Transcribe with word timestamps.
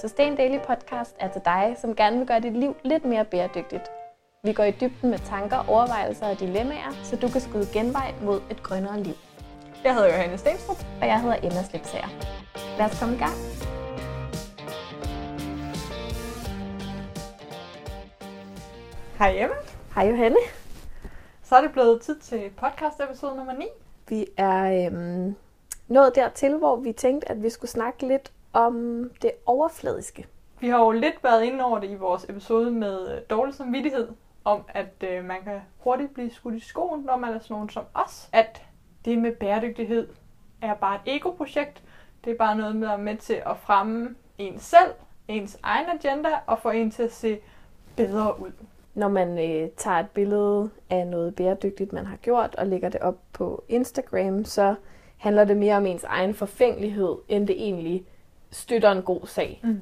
Sustain 0.00 0.36
Daily 0.36 0.58
Podcast 0.58 1.16
er 1.18 1.28
til 1.28 1.42
dig, 1.44 1.76
som 1.80 1.96
gerne 1.96 2.18
vil 2.18 2.26
gøre 2.26 2.40
dit 2.40 2.56
liv 2.56 2.76
lidt 2.84 3.04
mere 3.04 3.24
bæredygtigt. 3.24 3.90
Vi 4.44 4.52
går 4.52 4.64
i 4.64 4.70
dybden 4.70 5.10
med 5.10 5.18
tanker, 5.18 5.64
overvejelser 5.68 6.26
og 6.26 6.40
dilemmaer, 6.40 6.92
så 7.02 7.16
du 7.16 7.28
kan 7.28 7.40
skyde 7.40 7.66
genvej 7.72 8.14
mod 8.22 8.40
et 8.50 8.62
grønnere 8.62 9.02
liv. 9.02 9.14
Jeg 9.84 9.94
hedder 9.94 10.08
Johanne 10.08 10.38
Stenstrup. 10.38 10.76
Og 11.00 11.06
jeg 11.06 11.20
hedder 11.20 11.36
Emma 11.36 11.62
Slipsager. 11.62 12.08
Lad 12.78 12.86
os 12.86 13.00
komme 13.00 13.14
i 13.14 13.18
gang. 13.18 13.32
Hej 19.18 19.42
Emma. 19.42 19.54
Hej 19.94 20.08
Johanne. 20.08 20.36
Så 21.42 21.56
er 21.56 21.60
det 21.60 21.72
blevet 21.72 22.02
tid 22.02 22.18
til 22.18 22.50
podcast 22.56 23.00
episode 23.00 23.36
nummer 23.36 23.52
9. 23.52 23.64
Vi 24.08 24.26
er 24.36 24.86
øhm, 24.86 25.36
nået 25.88 26.14
dertil, 26.14 26.56
hvor 26.56 26.76
vi 26.76 26.92
tænkte, 26.92 27.30
at 27.30 27.42
vi 27.42 27.50
skulle 27.50 27.70
snakke 27.70 28.08
lidt 28.08 28.32
om 28.52 29.10
det 29.22 29.30
overfladiske. 29.46 30.26
Vi 30.60 30.68
har 30.68 30.78
jo 30.84 30.90
lidt 30.90 31.24
været 31.24 31.44
inde 31.44 31.64
over 31.64 31.78
det 31.78 31.90
i 31.90 31.94
vores 31.94 32.24
episode 32.28 32.70
med 32.70 33.14
øh, 33.14 33.20
dårlig 33.30 33.54
samvittighed, 33.54 34.08
om 34.44 34.62
at 34.68 35.04
øh, 35.10 35.24
man 35.24 35.42
kan 35.44 35.60
hurtigt 35.78 36.14
blive 36.14 36.30
skudt 36.30 36.54
i 36.54 36.60
skoen, 36.60 37.02
når 37.02 37.16
man 37.16 37.34
er 37.34 37.38
sådan 37.38 37.54
nogen 37.54 37.68
som 37.68 37.84
os. 37.94 38.28
At 38.32 38.62
det 39.04 39.18
med 39.18 39.32
bæredygtighed 39.32 40.08
er 40.62 40.74
bare 40.74 40.94
et 40.94 41.16
ego-projekt. 41.16 41.82
Det 42.24 42.32
er 42.32 42.36
bare 42.36 42.56
noget 42.56 42.76
med 42.76 42.88
at 42.88 43.00
med 43.00 43.16
til 43.16 43.42
at 43.46 43.56
fremme 43.58 44.14
en 44.38 44.58
selv, 44.58 44.94
ens 45.28 45.58
egen 45.62 45.86
agenda, 45.88 46.28
og 46.46 46.58
få 46.58 46.70
en 46.70 46.90
til 46.90 47.02
at 47.02 47.12
se 47.12 47.38
bedre 47.96 48.40
ud. 48.40 48.52
Når 48.94 49.08
man 49.08 49.28
øh, 49.38 49.70
tager 49.76 49.98
et 49.98 50.10
billede 50.10 50.70
af 50.90 51.06
noget 51.06 51.34
bæredygtigt, 51.34 51.92
man 51.92 52.06
har 52.06 52.16
gjort, 52.16 52.54
og 52.54 52.66
lægger 52.66 52.88
det 52.88 53.00
op 53.00 53.18
på 53.32 53.64
Instagram, 53.68 54.44
så 54.44 54.74
handler 55.16 55.44
det 55.44 55.56
mere 55.56 55.76
om 55.76 55.86
ens 55.86 56.04
egen 56.04 56.34
forfængelighed, 56.34 57.16
end 57.28 57.46
det 57.46 57.56
egentlig 57.62 58.04
støtter 58.50 58.92
en 58.92 59.02
god 59.02 59.26
sag. 59.26 59.60
Mm. 59.62 59.80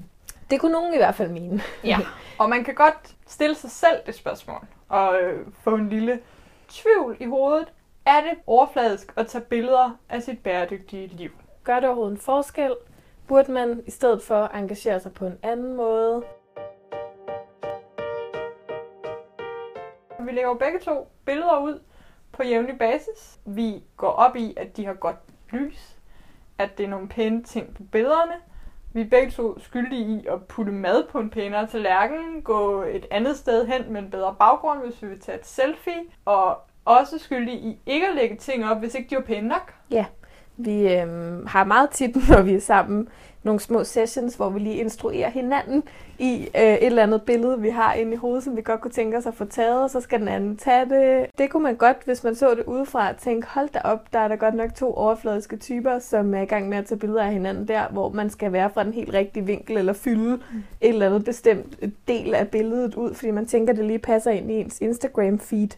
Det 0.51 0.61
kunne 0.61 0.73
nogen 0.73 0.95
i 0.95 0.97
hvert 0.97 1.15
fald 1.15 1.31
mene. 1.31 1.63
Ja, 1.85 1.99
og 2.41 2.51
man 2.51 2.65
kan 2.65 2.75
godt 2.75 3.15
stille 3.27 3.55
sig 3.55 3.71
selv 3.71 3.97
det 4.07 4.15
spørgsmål, 4.15 4.67
og 4.89 5.21
øh, 5.23 5.47
få 5.61 5.75
en 5.75 5.89
lille 5.89 6.21
tvivl 6.69 7.17
i 7.21 7.27
hovedet. 7.27 7.73
Er 8.07 8.21
det 8.21 8.33
overfladisk 8.47 9.13
at 9.17 9.27
tage 9.27 9.45
billeder 9.45 9.99
af 10.09 10.23
sit 10.23 10.39
bæredygtige 10.43 11.07
liv? 11.07 11.31
Gør 11.65 11.75
det 11.75 11.85
overhovedet 11.85 12.15
en 12.15 12.21
forskel? 12.21 12.75
Burde 13.27 13.53
man 13.53 13.83
i 13.87 13.91
stedet 13.91 14.23
for 14.23 14.47
engagere 14.47 15.01
sig 15.01 15.13
på 15.13 15.27
en 15.27 15.39
anden 15.43 15.77
måde? 15.77 16.23
Vi 20.21 20.33
lægger 20.33 20.49
jo 20.51 20.55
begge 20.55 20.79
to 20.79 21.09
billeder 21.25 21.59
ud 21.59 21.81
på 22.33 22.43
jævnlig 22.43 22.79
basis. 22.79 23.39
Vi 23.45 23.83
går 23.97 24.11
op 24.11 24.37
i, 24.37 24.55
at 24.57 24.77
de 24.77 24.87
har 24.87 24.95
godt 24.95 25.17
lys, 25.51 25.97
at 26.59 26.79
det 26.79 26.85
er 26.85 26.89
nogle 26.89 27.09
pæne 27.09 27.43
ting 27.43 27.75
på 27.75 27.83
billederne. 27.93 28.35
Vi 28.93 29.01
er 29.01 29.09
begge 29.11 29.31
to 29.31 29.59
skyldige 29.59 30.21
i 30.21 30.27
at 30.27 30.45
putte 30.45 30.73
mad 30.73 31.05
på 31.11 31.19
en 31.19 31.31
pænere 31.31 31.67
tallerken, 31.67 32.43
gå 32.43 32.83
et 32.83 33.07
andet 33.11 33.37
sted 33.37 33.67
hen 33.67 33.93
med 33.93 34.03
en 34.03 34.11
bedre 34.11 34.37
baggrund, 34.39 34.81
hvis 34.81 35.03
vi 35.03 35.09
vil 35.09 35.21
tage 35.21 35.39
et 35.39 35.47
selfie, 35.47 36.01
og 36.25 36.59
også 36.85 37.19
skyldige 37.19 37.59
i 37.59 37.79
ikke 37.87 38.09
at 38.09 38.15
lægge 38.15 38.37
ting 38.37 38.65
op, 38.67 38.79
hvis 38.79 38.95
ikke 38.95 39.11
de 39.11 39.17
var 39.17 39.23
pæne 39.23 39.49
nok. 39.49 39.75
Ja, 39.91 40.07
vi 40.59 40.93
øhm, 40.93 41.47
har 41.47 41.65
meget 41.65 41.91
tit, 41.91 42.17
når 42.31 42.43
vi 42.43 42.55
er 42.55 42.61
sammen, 42.61 43.09
nogle 43.43 43.61
små 43.61 43.85
sessions, 43.85 44.35
hvor 44.35 44.51
vi 44.51 44.59
lige 44.59 44.75
instruerer 44.75 45.31
hinanden 45.31 45.83
i 46.19 46.49
øh, 46.57 46.63
et 46.63 46.87
eller 46.87 47.03
andet 47.03 47.23
billede, 47.23 47.61
vi 47.61 47.69
har 47.71 47.95
inde 47.95 48.13
i 48.13 48.17
hovedet, 48.17 48.45
som 48.45 48.57
vi 48.57 48.63
godt 48.63 48.81
kunne 48.81 48.91
tænke 48.91 49.17
os 49.17 49.27
at 49.27 49.35
få 49.35 49.45
taget, 49.45 49.83
og 49.83 49.91
så 49.91 50.01
skal 50.01 50.21
den 50.21 50.29
anden 50.29 50.57
tage 50.57 50.85
det. 50.85 51.27
Det 51.39 51.51
kunne 51.51 51.63
man 51.63 51.77
godt, 51.77 51.97
hvis 52.05 52.25
man 52.25 52.35
så 52.35 52.55
det 52.55 52.65
udefra, 52.65 53.13
tænke, 53.13 53.47
hold 53.51 53.69
da 53.69 53.81
op, 53.85 54.13
der 54.13 54.19
er 54.19 54.29
der 54.29 54.37
godt 54.37 54.55
nok 54.55 54.75
to 54.75 54.95
overfladiske 54.95 55.57
typer, 55.57 55.99
som 55.99 56.35
er 56.35 56.41
i 56.41 56.45
gang 56.45 56.69
med 56.69 56.79
at 56.79 56.87
tage 56.87 56.99
billeder 56.99 57.23
af 57.23 57.33
hinanden 57.33 57.69
der, 57.69 57.89
hvor 57.91 58.09
man 58.09 58.31
skal 58.31 58.53
være 58.53 58.71
fra 58.71 58.85
den 58.85 58.93
helt 58.93 59.15
rigtige 59.15 59.47
vinkel, 59.47 59.77
eller 59.77 59.93
fylde 59.93 60.37
mm. 60.37 60.63
et 60.81 60.89
eller 60.89 61.07
andet 61.07 61.25
bestemt 61.25 61.77
del 62.09 62.35
af 62.35 62.49
billedet 62.49 62.95
ud, 62.95 63.15
fordi 63.15 63.31
man 63.31 63.47
tænker, 63.47 63.73
det 63.73 63.85
lige 63.85 63.99
passer 63.99 64.31
ind 64.31 64.51
i 64.51 64.55
ens 64.55 64.81
Instagram-feed. 64.81 65.77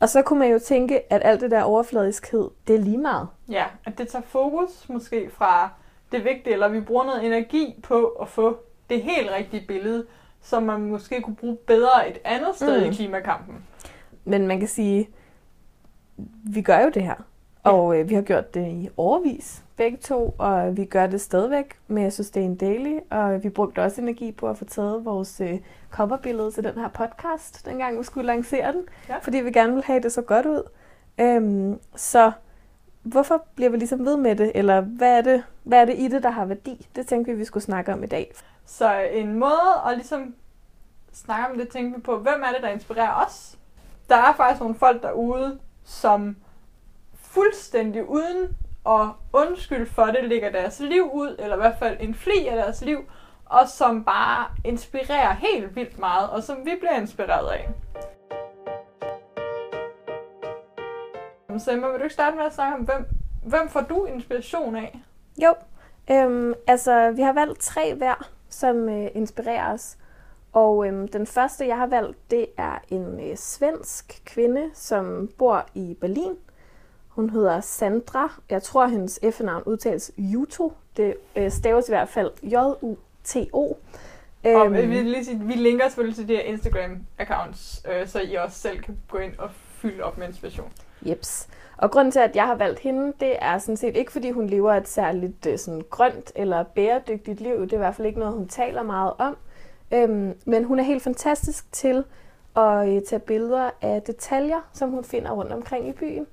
Og 0.00 0.08
så 0.08 0.22
kunne 0.22 0.38
man 0.38 0.50
jo 0.50 0.58
tænke, 0.58 1.12
at 1.12 1.22
alt 1.24 1.40
det 1.40 1.50
der 1.50 1.62
overfladiskhed, 1.62 2.48
det 2.66 2.76
er 2.76 2.80
lige 2.80 2.98
meget. 2.98 3.28
Ja, 3.48 3.64
at 3.84 3.98
det 3.98 4.08
tager 4.08 4.22
fokus 4.22 4.88
måske 4.88 5.30
fra 5.30 5.70
det 6.12 6.24
vigtige, 6.24 6.52
eller 6.52 6.68
vi 6.68 6.80
bruger 6.80 7.04
noget 7.04 7.26
energi 7.26 7.80
på 7.82 8.06
at 8.06 8.28
få 8.28 8.56
det 8.90 9.02
helt 9.02 9.30
rigtige 9.30 9.64
billede, 9.68 10.06
som 10.42 10.62
man 10.62 10.80
måske 10.80 11.22
kunne 11.22 11.36
bruge 11.36 11.56
bedre 11.56 12.10
et 12.10 12.18
andet 12.24 12.54
sted 12.54 12.80
mm. 12.80 12.90
i 12.90 12.94
klimakampen. 12.94 13.64
Men 14.24 14.46
man 14.46 14.58
kan 14.58 14.68
sige, 14.68 15.08
vi 16.44 16.62
gør 16.62 16.80
jo 16.80 16.88
det 16.88 17.02
her. 17.02 17.14
Og 17.62 17.98
øh, 17.98 18.08
vi 18.08 18.14
har 18.14 18.22
gjort 18.22 18.54
det 18.54 18.66
i 18.68 18.88
overvis, 18.96 19.62
begge 19.78 19.96
to, 19.96 20.34
og 20.38 20.76
vi 20.76 20.84
gør 20.84 21.06
det 21.06 21.20
stadigvæk 21.20 21.78
med 21.88 22.10
Sustain 22.10 22.56
Daily, 22.56 22.98
og 23.10 23.44
vi 23.44 23.48
brugte 23.48 23.82
også 23.82 24.00
energi 24.00 24.32
på 24.32 24.48
at 24.48 24.58
få 24.58 24.64
taget 24.64 25.04
vores 25.04 25.40
øh, 25.40 25.58
coverbillede 25.90 26.50
til 26.50 26.64
den 26.64 26.74
her 26.74 26.88
podcast, 26.88 27.66
dengang 27.66 27.98
vi 27.98 28.04
skulle 28.04 28.26
lancere 28.26 28.72
den, 28.72 28.82
ja. 29.08 29.18
fordi 29.18 29.38
vi 29.38 29.52
gerne 29.52 29.72
ville 29.72 29.84
have 29.84 30.00
det 30.00 30.12
så 30.12 30.22
godt 30.22 30.46
ud. 30.46 30.62
Øhm, 31.20 31.80
så 31.96 32.32
hvorfor 33.02 33.44
bliver 33.54 33.70
vi 33.70 33.76
ligesom 33.76 34.04
ved 34.04 34.16
med 34.16 34.36
det, 34.36 34.52
eller 34.54 34.80
hvad 34.80 35.18
er 35.18 35.20
det, 35.20 35.44
hvad 35.62 35.80
er 35.80 35.84
det 35.84 35.98
i 35.98 36.08
det, 36.08 36.22
der 36.22 36.30
har 36.30 36.44
værdi? 36.44 36.88
Det 36.96 37.06
tænkte 37.06 37.32
vi, 37.32 37.38
vi 37.38 37.44
skulle 37.44 37.64
snakke 37.64 37.92
om 37.92 38.02
i 38.02 38.06
dag. 38.06 38.32
Så 38.66 38.94
en 39.12 39.38
måde 39.38 39.82
at 39.86 39.96
ligesom 39.96 40.34
snakke 41.12 41.46
om 41.52 41.58
det, 41.58 41.68
tænker 41.68 41.96
vi 41.96 42.02
på, 42.02 42.18
hvem 42.18 42.42
er 42.42 42.52
det, 42.52 42.62
der 42.62 42.68
inspirerer 42.68 43.26
os? 43.26 43.58
Der 44.08 44.16
er 44.16 44.34
faktisk 44.36 44.60
nogle 44.60 44.74
folk 44.74 45.02
derude, 45.02 45.58
som 45.84 46.36
fuldstændig 47.14 48.08
uden 48.08 48.56
og 48.84 49.12
undskyld 49.32 49.86
for 49.86 50.04
det, 50.04 50.24
lægger 50.24 50.50
deres 50.50 50.80
liv 50.80 51.10
ud, 51.12 51.36
eller 51.38 51.56
i 51.56 51.58
hvert 51.58 51.78
fald 51.78 51.96
en 52.00 52.14
fli 52.14 52.46
af 52.46 52.56
deres 52.56 52.82
liv, 52.82 52.98
og 53.44 53.68
som 53.68 54.04
bare 54.04 54.46
inspirerer 54.64 55.32
helt 55.34 55.76
vildt 55.76 55.98
meget, 55.98 56.30
og 56.30 56.42
som 56.42 56.56
vi 56.64 56.70
bliver 56.80 57.00
inspireret 57.00 57.48
af. 57.50 57.68
Så 61.58 61.72
Emma, 61.72 61.88
vil 61.88 61.98
du 61.98 62.02
ikke 62.02 62.14
starte 62.14 62.36
med 62.36 62.44
at 62.44 62.54
snakke 62.54 62.74
om, 62.76 62.84
hvem, 62.84 63.06
hvem 63.44 63.68
får 63.68 63.80
du 63.80 64.04
inspiration 64.04 64.76
af? 64.76 65.00
Jo, 65.42 65.54
øhm, 66.10 66.54
altså 66.66 67.10
vi 67.10 67.22
har 67.22 67.32
valgt 67.32 67.60
tre 67.60 67.94
hver, 67.94 68.28
som 68.48 68.88
øh, 68.88 69.08
inspirerer 69.14 69.72
os. 69.72 69.98
Og 70.52 70.86
øhm, 70.86 71.08
den 71.08 71.26
første, 71.26 71.66
jeg 71.66 71.76
har 71.76 71.86
valgt, 71.86 72.30
det 72.30 72.46
er 72.56 72.78
en 72.88 73.30
øh, 73.30 73.36
svensk 73.36 74.22
kvinde, 74.24 74.70
som 74.74 75.28
bor 75.38 75.66
i 75.74 75.96
Berlin. 76.00 76.36
Hun 77.18 77.30
hedder 77.30 77.60
Sandra. 77.60 78.32
Jeg 78.50 78.62
tror, 78.62 78.86
hendes 78.86 79.18
efternavn 79.22 79.62
udtales 79.66 80.12
Juto. 80.18 80.72
Det 80.96 81.14
øh, 81.36 81.50
staves 81.50 81.88
i 81.88 81.92
hvert 81.92 82.08
fald 82.08 82.30
J-U-T-O. 82.42 83.76
Og 84.44 84.66
øhm, 84.66 84.74
vi, 84.74 84.80
lige 84.80 85.24
sige, 85.24 85.40
vi 85.40 85.52
linker 85.52 85.88
selvfølgelig 85.88 86.16
til 86.16 86.28
de 86.28 86.36
her 86.36 86.42
Instagram-accounts, 86.42 87.90
øh, 87.92 88.08
så 88.08 88.20
I 88.20 88.34
også 88.34 88.58
selv 88.58 88.80
kan 88.80 88.98
gå 89.08 89.18
ind 89.18 89.32
og 89.38 89.50
fylde 89.52 90.02
op 90.02 90.18
med 90.18 90.28
inspiration. 90.28 90.72
Jeps. 91.02 91.48
Og 91.76 91.90
grunden 91.90 92.12
til, 92.12 92.20
at 92.20 92.36
jeg 92.36 92.46
har 92.46 92.54
valgt 92.54 92.78
hende, 92.78 93.12
det 93.20 93.36
er 93.40 93.58
sådan 93.58 93.76
set 93.76 93.96
ikke, 93.96 94.12
fordi 94.12 94.30
hun 94.30 94.46
lever 94.46 94.74
et 94.74 94.88
særligt 94.88 95.46
øh, 95.46 95.58
sådan, 95.58 95.82
grønt 95.90 96.32
eller 96.36 96.62
bæredygtigt 96.62 97.40
liv. 97.40 97.60
Det 97.60 97.72
er 97.72 97.76
i 97.76 97.78
hvert 97.78 97.94
fald 97.94 98.06
ikke 98.06 98.18
noget, 98.18 98.34
hun 98.34 98.48
taler 98.48 98.82
meget 98.82 99.12
om. 99.18 99.36
Øhm, 99.94 100.34
men 100.44 100.64
hun 100.64 100.78
er 100.78 100.84
helt 100.84 101.02
fantastisk 101.02 101.72
til 101.72 102.04
at 102.56 102.88
øh, 102.88 103.02
tage 103.02 103.20
billeder 103.20 103.70
af 103.80 104.02
detaljer, 104.02 104.68
som 104.72 104.90
hun 104.90 105.04
finder 105.04 105.30
rundt 105.30 105.52
omkring 105.52 105.88
i 105.88 105.92
byen. 105.92 106.26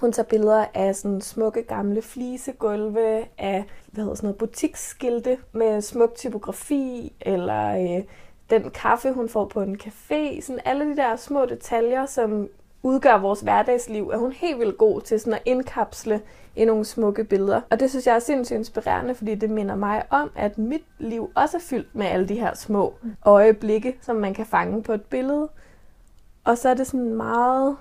Hun 0.00 0.12
tager 0.12 0.26
billeder 0.26 0.64
af 0.74 0.96
sådan 0.96 1.20
smukke 1.20 1.62
gamle 1.62 2.02
flisegulve, 2.02 3.24
af 3.38 3.64
hvad 3.86 4.04
hedder 4.04 4.14
sådan 4.14 4.26
noget, 4.26 4.38
butiksskilte 4.38 5.38
med 5.52 5.80
smuk 5.80 6.14
typografi, 6.14 7.12
eller 7.20 7.96
øh, 7.98 8.04
den 8.50 8.70
kaffe, 8.70 9.12
hun 9.12 9.28
får 9.28 9.44
på 9.44 9.62
en 9.62 9.80
café. 9.82 10.40
Sådan 10.40 10.60
alle 10.64 10.84
de 10.84 10.96
der 10.96 11.16
små 11.16 11.44
detaljer, 11.44 12.06
som 12.06 12.48
udgør 12.82 13.18
vores 13.18 13.40
hverdagsliv, 13.40 14.08
er 14.08 14.16
hun 14.16 14.32
helt 14.32 14.58
vildt 14.58 14.78
god 14.78 15.00
til 15.00 15.20
sådan 15.20 15.32
at 15.32 15.42
indkapsle 15.44 16.20
i 16.56 16.64
nogle 16.64 16.84
smukke 16.84 17.24
billeder. 17.24 17.60
Og 17.70 17.80
det 17.80 17.90
synes 17.90 18.06
jeg 18.06 18.14
er 18.14 18.18
sindssygt 18.18 18.58
inspirerende, 18.58 19.14
fordi 19.14 19.34
det 19.34 19.50
minder 19.50 19.76
mig 19.76 20.02
om, 20.10 20.30
at 20.36 20.58
mit 20.58 20.84
liv 20.98 21.30
også 21.34 21.56
er 21.56 21.60
fyldt 21.60 21.94
med 21.94 22.06
alle 22.06 22.28
de 22.28 22.34
her 22.34 22.54
små 22.54 22.94
øjeblikke, 23.24 23.98
som 24.02 24.16
man 24.16 24.34
kan 24.34 24.46
fange 24.46 24.82
på 24.82 24.92
et 24.92 25.02
billede. 25.02 25.48
Og 26.44 26.58
så 26.58 26.68
er 26.68 26.74
det 26.74 26.86
sådan 26.86 27.14
meget 27.14 27.76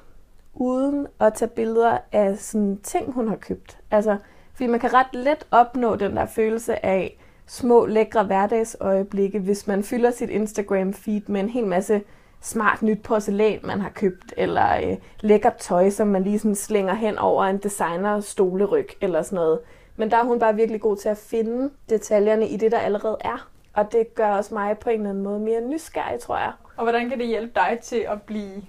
uden 0.55 1.07
at 1.19 1.33
tage 1.33 1.49
billeder 1.49 1.97
af 2.11 2.37
sådan 2.37 2.79
ting, 2.83 3.13
hun 3.13 3.27
har 3.27 3.35
købt. 3.35 3.77
Altså, 3.91 4.17
fordi 4.53 4.67
man 4.67 4.79
kan 4.79 4.93
ret 4.93 5.13
let 5.13 5.47
opnå 5.51 5.95
den 5.95 6.15
der 6.15 6.25
følelse 6.25 6.85
af 6.85 7.17
små, 7.45 7.85
lækre 7.85 8.23
hverdagsøjeblikke, 8.23 9.39
hvis 9.39 9.67
man 9.67 9.83
fylder 9.83 10.11
sit 10.11 10.29
Instagram-feed 10.29 11.21
med 11.27 11.41
en 11.41 11.49
hel 11.49 11.65
masse 11.67 12.01
smart 12.41 12.81
nyt 12.81 13.01
porcelæn, 13.01 13.59
man 13.63 13.81
har 13.81 13.89
købt, 13.89 14.33
eller 14.37 14.77
øh, 14.77 14.97
lækkert 15.19 15.55
tøj, 15.55 15.89
som 15.89 16.07
man 16.07 16.23
lige 16.23 16.39
sådan 16.39 16.55
slænger 16.55 16.93
hen 16.93 17.17
over 17.17 17.43
en 17.45 17.57
designer 17.57 18.19
stoleryg, 18.19 18.87
eller 19.01 19.21
sådan 19.21 19.35
noget. 19.35 19.59
Men 19.95 20.11
der 20.11 20.17
er 20.17 20.23
hun 20.23 20.39
bare 20.39 20.55
virkelig 20.55 20.81
god 20.81 20.97
til 20.97 21.09
at 21.09 21.17
finde 21.17 21.69
detaljerne 21.89 22.47
i 22.47 22.57
det, 22.57 22.71
der 22.71 22.79
allerede 22.79 23.17
er. 23.21 23.49
Og 23.73 23.91
det 23.91 24.15
gør 24.15 24.29
også 24.29 24.53
mig 24.53 24.77
på 24.77 24.89
en 24.89 24.95
eller 24.95 25.09
anden 25.09 25.23
måde 25.23 25.39
mere 25.39 25.61
nysgerrig, 25.61 26.19
tror 26.19 26.37
jeg. 26.37 26.51
Og 26.77 26.83
hvordan 26.83 27.09
kan 27.09 27.19
det 27.19 27.27
hjælpe 27.27 27.51
dig 27.55 27.79
til 27.81 28.05
at 28.09 28.21
blive 28.21 28.63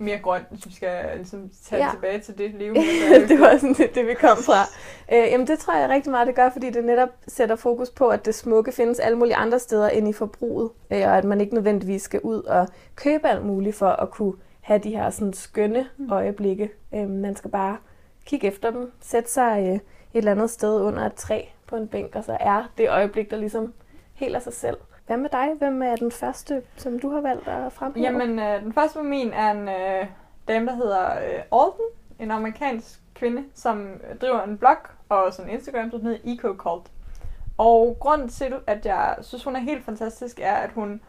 mere 0.00 0.18
grøn, 0.18 0.42
hvis 0.50 0.66
vi 0.66 0.72
skal 0.72 1.16
ligesom 1.16 1.50
tage 1.64 1.84
ja. 1.84 1.90
tilbage 1.90 2.20
til 2.20 2.38
det 2.38 2.54
liv? 2.54 2.74
det 3.28 3.40
var 3.40 3.56
sådan 3.56 3.74
det, 3.74 3.94
det, 3.94 4.06
vi 4.06 4.14
kom 4.14 4.36
fra. 4.36 4.62
Øh, 5.12 5.30
jamen 5.30 5.46
det 5.46 5.58
tror 5.58 5.76
jeg 5.76 5.88
rigtig 5.88 6.10
meget, 6.10 6.26
det 6.26 6.34
gør, 6.36 6.50
fordi 6.50 6.70
det 6.70 6.84
netop 6.84 7.08
sætter 7.28 7.56
fokus 7.56 7.90
på, 7.90 8.08
at 8.08 8.24
det 8.26 8.34
smukke 8.34 8.72
findes 8.72 8.98
alle 8.98 9.18
mulige 9.18 9.36
andre 9.36 9.58
steder 9.58 9.88
end 9.88 10.08
i 10.08 10.12
forbruget, 10.12 10.70
øh, 10.90 10.98
og 10.98 11.18
at 11.18 11.24
man 11.24 11.40
ikke 11.40 11.54
nødvendigvis 11.54 12.02
skal 12.02 12.20
ud 12.20 12.42
og 12.42 12.68
købe 12.96 13.28
alt 13.28 13.44
muligt 13.46 13.76
for 13.76 13.88
at 13.88 14.10
kunne 14.10 14.34
have 14.60 14.78
de 14.78 14.90
her 14.90 15.10
sådan 15.10 15.32
skønne 15.32 15.86
Mm. 15.96 16.12
øjeblikke. 16.12 16.70
Øh, 16.94 17.08
man 17.08 17.36
skal 17.36 17.50
bare 17.50 17.76
kigge 18.26 18.46
efter 18.46 18.70
dem, 18.70 18.92
sætte 19.00 19.30
sig 19.30 19.58
øh, 19.68 19.74
et 19.74 19.80
eller 20.14 20.32
andet 20.32 20.50
sted 20.50 20.80
under 20.80 21.06
et 21.06 21.14
træ 21.14 21.42
på 21.66 21.76
en 21.76 21.88
bænk, 21.88 22.14
og 22.16 22.24
så 22.24 22.36
er 22.40 22.70
det 22.78 22.90
øjeblik, 22.90 23.30
der 23.30 23.36
ligesom 23.36 23.72
helt 24.14 24.36
af 24.36 24.42
sig 24.42 24.52
selv. 24.52 24.76
Hvad 25.10 25.18
med 25.18 25.30
dig? 25.30 25.48
Hvem 25.58 25.82
er 25.82 25.96
den 25.96 26.12
første, 26.12 26.62
som 26.76 26.98
du 26.98 27.10
har 27.10 27.20
valgt 27.20 27.48
at 27.48 27.72
fremhæve? 27.72 28.06
Jamen, 28.06 28.38
øh, 28.38 28.62
den 28.62 28.72
første 28.72 28.98
på 28.98 29.02
min 29.02 29.32
er 29.32 29.50
en 29.50 29.68
øh, 29.68 30.06
dame, 30.48 30.66
der 30.66 30.74
hedder 30.74 31.10
øh, 31.10 31.42
Alden, 31.52 31.86
en 32.18 32.30
amerikansk 32.30 33.00
kvinde, 33.14 33.44
som 33.54 34.00
driver 34.20 34.42
en 34.42 34.58
blog 34.58 34.76
og 35.08 35.32
sådan 35.32 35.50
en 35.50 35.56
Instagram, 35.56 35.90
som 35.90 36.02
hedder 36.02 36.18
EcoCult. 36.24 36.90
Og 37.58 37.96
grunden 38.00 38.28
til, 38.28 38.54
at 38.66 38.86
jeg 38.86 39.16
synes, 39.22 39.44
hun 39.44 39.56
er 39.56 39.60
helt 39.60 39.84
fantastisk, 39.84 40.40
er, 40.42 40.54
at 40.54 40.70
hun 40.72 41.00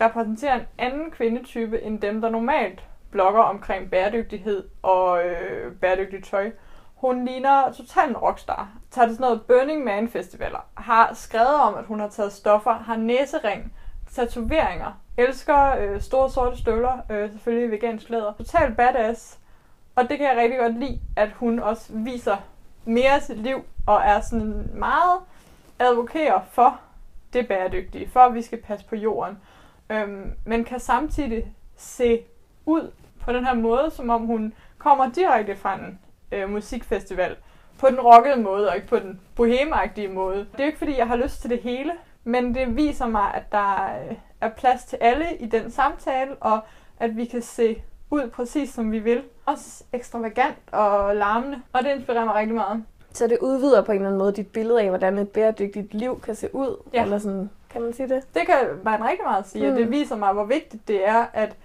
repræsenterer 0.00 0.54
en 0.54 0.66
anden 0.78 1.10
kvindetype 1.10 1.82
end 1.82 2.00
dem, 2.00 2.20
der 2.20 2.30
normalt 2.30 2.84
blogger 3.10 3.42
omkring 3.42 3.90
bæredygtighed 3.90 4.64
og 4.82 5.24
øh, 5.24 5.72
bæredygtigt 5.72 6.24
tøj. 6.24 6.50
Hun 7.00 7.24
ligner 7.24 7.72
totalt 7.72 8.10
en 8.10 8.16
rockstar. 8.16 8.68
Tager 8.90 9.06
til 9.06 9.16
sådan 9.16 9.24
noget 9.24 9.42
Burning 9.42 9.84
Man 9.84 10.08
festivaler. 10.08 10.66
Har 10.74 11.14
skrevet 11.14 11.54
om, 11.60 11.74
at 11.74 11.84
hun 11.84 12.00
har 12.00 12.08
taget 12.08 12.32
stoffer. 12.32 12.72
Har 12.72 12.96
næsering. 12.96 13.72
Tatoveringer. 14.12 15.00
Elsker 15.16 15.76
øh, 15.78 16.00
store 16.00 16.30
sorte 16.30 16.56
støvler. 16.56 16.98
Øh, 17.10 17.30
selvfølgelig 17.30 17.70
vegansk 17.70 18.10
læder. 18.10 18.32
Totalt 18.32 18.76
badass. 18.76 19.38
Og 19.96 20.08
det 20.08 20.18
kan 20.18 20.26
jeg 20.26 20.36
rigtig 20.36 20.58
godt 20.58 20.78
lide, 20.78 21.00
at 21.16 21.30
hun 21.32 21.58
også 21.58 21.92
viser 21.92 22.36
mere 22.84 23.10
af 23.10 23.22
sit 23.22 23.38
liv. 23.38 23.64
Og 23.86 24.00
er 24.04 24.20
sådan 24.20 24.70
meget 24.74 25.18
advokerer 25.78 26.40
for 26.50 26.80
det 27.32 27.48
bæredygtige. 27.48 28.10
For 28.10 28.20
at 28.20 28.34
vi 28.34 28.42
skal 28.42 28.62
passe 28.62 28.86
på 28.86 28.96
jorden. 28.96 29.38
Øhm, 29.90 30.32
men 30.44 30.64
kan 30.64 30.80
samtidig 30.80 31.52
se 31.76 32.20
ud 32.66 32.92
på 33.20 33.32
den 33.32 33.44
her 33.44 33.54
måde, 33.54 33.90
som 33.90 34.10
om 34.10 34.26
hun 34.26 34.54
kommer 34.78 35.10
direkte 35.10 35.56
fra 35.56 35.74
en 35.74 35.98
øh, 36.32 36.50
musikfestival. 36.50 37.36
På 37.78 37.88
den 37.88 38.00
rockede 38.00 38.36
måde, 38.42 38.68
og 38.68 38.76
ikke 38.76 38.88
på 38.88 38.98
den 38.98 39.20
bohemagtige 39.36 40.08
måde. 40.08 40.38
Det 40.38 40.60
er 40.60 40.64
jo 40.64 40.66
ikke, 40.66 40.78
fordi 40.78 40.98
jeg 40.98 41.06
har 41.08 41.16
lyst 41.16 41.40
til 41.40 41.50
det 41.50 41.58
hele, 41.58 41.92
men 42.24 42.54
det 42.54 42.76
viser 42.76 43.06
mig, 43.06 43.34
at 43.34 43.52
der 43.52 43.74
øh, 44.10 44.16
er 44.40 44.48
plads 44.48 44.84
til 44.84 44.98
alle 45.00 45.24
i 45.40 45.46
den 45.46 45.70
samtale, 45.70 46.34
og 46.40 46.60
at 47.00 47.16
vi 47.16 47.24
kan 47.24 47.42
se 47.42 47.82
ud 48.10 48.30
præcis 48.30 48.70
som 48.74 48.92
vi 48.92 48.98
vil. 48.98 49.22
Også 49.46 49.84
ekstravagant 49.92 50.56
og 50.72 51.16
larmende, 51.16 51.62
og 51.72 51.82
det 51.84 51.90
inspirerer 51.96 52.24
mig 52.24 52.34
rigtig 52.34 52.54
meget. 52.54 52.84
Så 53.12 53.26
det 53.26 53.38
udvider 53.40 53.82
på 53.82 53.92
en 53.92 53.96
eller 53.96 54.08
anden 54.08 54.18
måde 54.18 54.32
dit 54.32 54.46
billede 54.46 54.80
af, 54.82 54.88
hvordan 54.88 55.18
et 55.18 55.28
bæredygtigt 55.28 55.94
liv 55.94 56.20
kan 56.20 56.34
se 56.34 56.54
ud? 56.54 56.76
Ja. 56.94 57.02
Eller 57.02 57.18
sådan, 57.18 57.50
kan 57.70 57.82
man 57.82 57.92
sige 57.92 58.08
det? 58.08 58.22
Det 58.34 58.46
kan 58.46 58.56
man 58.84 59.04
rigtig 59.04 59.24
meget 59.24 59.46
sige, 59.48 59.62
mm. 59.64 59.68
og 59.72 59.78
Mm. 59.78 59.82
det 59.82 59.90
viser 59.90 60.16
mig, 60.16 60.32
hvor 60.32 60.44
vigtigt 60.44 60.88
det 60.88 61.08
er, 61.08 61.26
at 61.32 61.56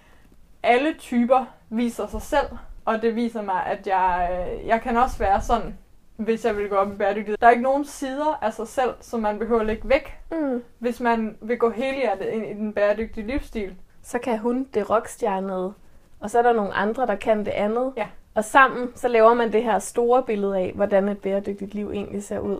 alle 0.63 0.93
typer 0.93 1.45
viser 1.69 2.07
sig 2.07 2.21
selv. 2.21 2.47
Og 2.85 3.01
det 3.01 3.15
viser 3.15 3.41
mig, 3.41 3.65
at 3.65 3.87
jeg, 3.87 4.29
øh, 4.61 4.67
jeg 4.67 4.81
kan 4.81 4.97
også 4.97 5.17
være 5.17 5.41
sådan, 5.41 5.77
hvis 6.17 6.45
jeg 6.45 6.57
vil 6.57 6.69
gå 6.69 6.75
op 6.75 6.91
i 6.93 6.95
bæredygtighed. 6.95 7.37
Der 7.37 7.47
er 7.47 7.51
ikke 7.51 7.63
nogen 7.63 7.85
sider 7.85 8.39
af 8.41 8.53
sig 8.53 8.67
selv, 8.67 8.93
som 9.01 9.19
man 9.19 9.39
behøver 9.39 9.59
at 9.61 9.67
lægge 9.67 9.89
væk, 9.89 10.17
Mm. 10.31 10.63
hvis 10.79 10.99
man 10.99 11.37
vil 11.41 11.57
gå 11.57 11.69
helhjertet 11.69 12.25
ind 12.25 12.45
i 12.45 12.53
den 12.53 12.73
bæredygtige 12.73 13.27
livsstil. 13.27 13.75
Så 14.03 14.19
kan 14.19 14.37
hun 14.39 14.67
det 14.73 14.89
rockstjernede, 14.89 15.73
og 16.19 16.29
så 16.29 16.37
er 16.39 16.41
der 16.41 16.53
nogle 16.53 16.73
andre, 16.73 17.07
der 17.07 17.15
kan 17.15 17.39
det 17.39 17.51
andet. 17.51 17.93
Ja. 17.97 18.07
Og 18.35 18.43
sammen 18.43 18.91
så 18.95 19.07
laver 19.07 19.33
man 19.33 19.53
det 19.53 19.63
her 19.63 19.79
store 19.79 20.23
billede 20.23 20.57
af, 20.57 20.71
hvordan 20.75 21.09
et 21.09 21.17
bæredygtigt 21.21 21.73
liv 21.73 21.91
egentlig 21.91 22.23
ser 22.23 22.39
ud. 22.39 22.59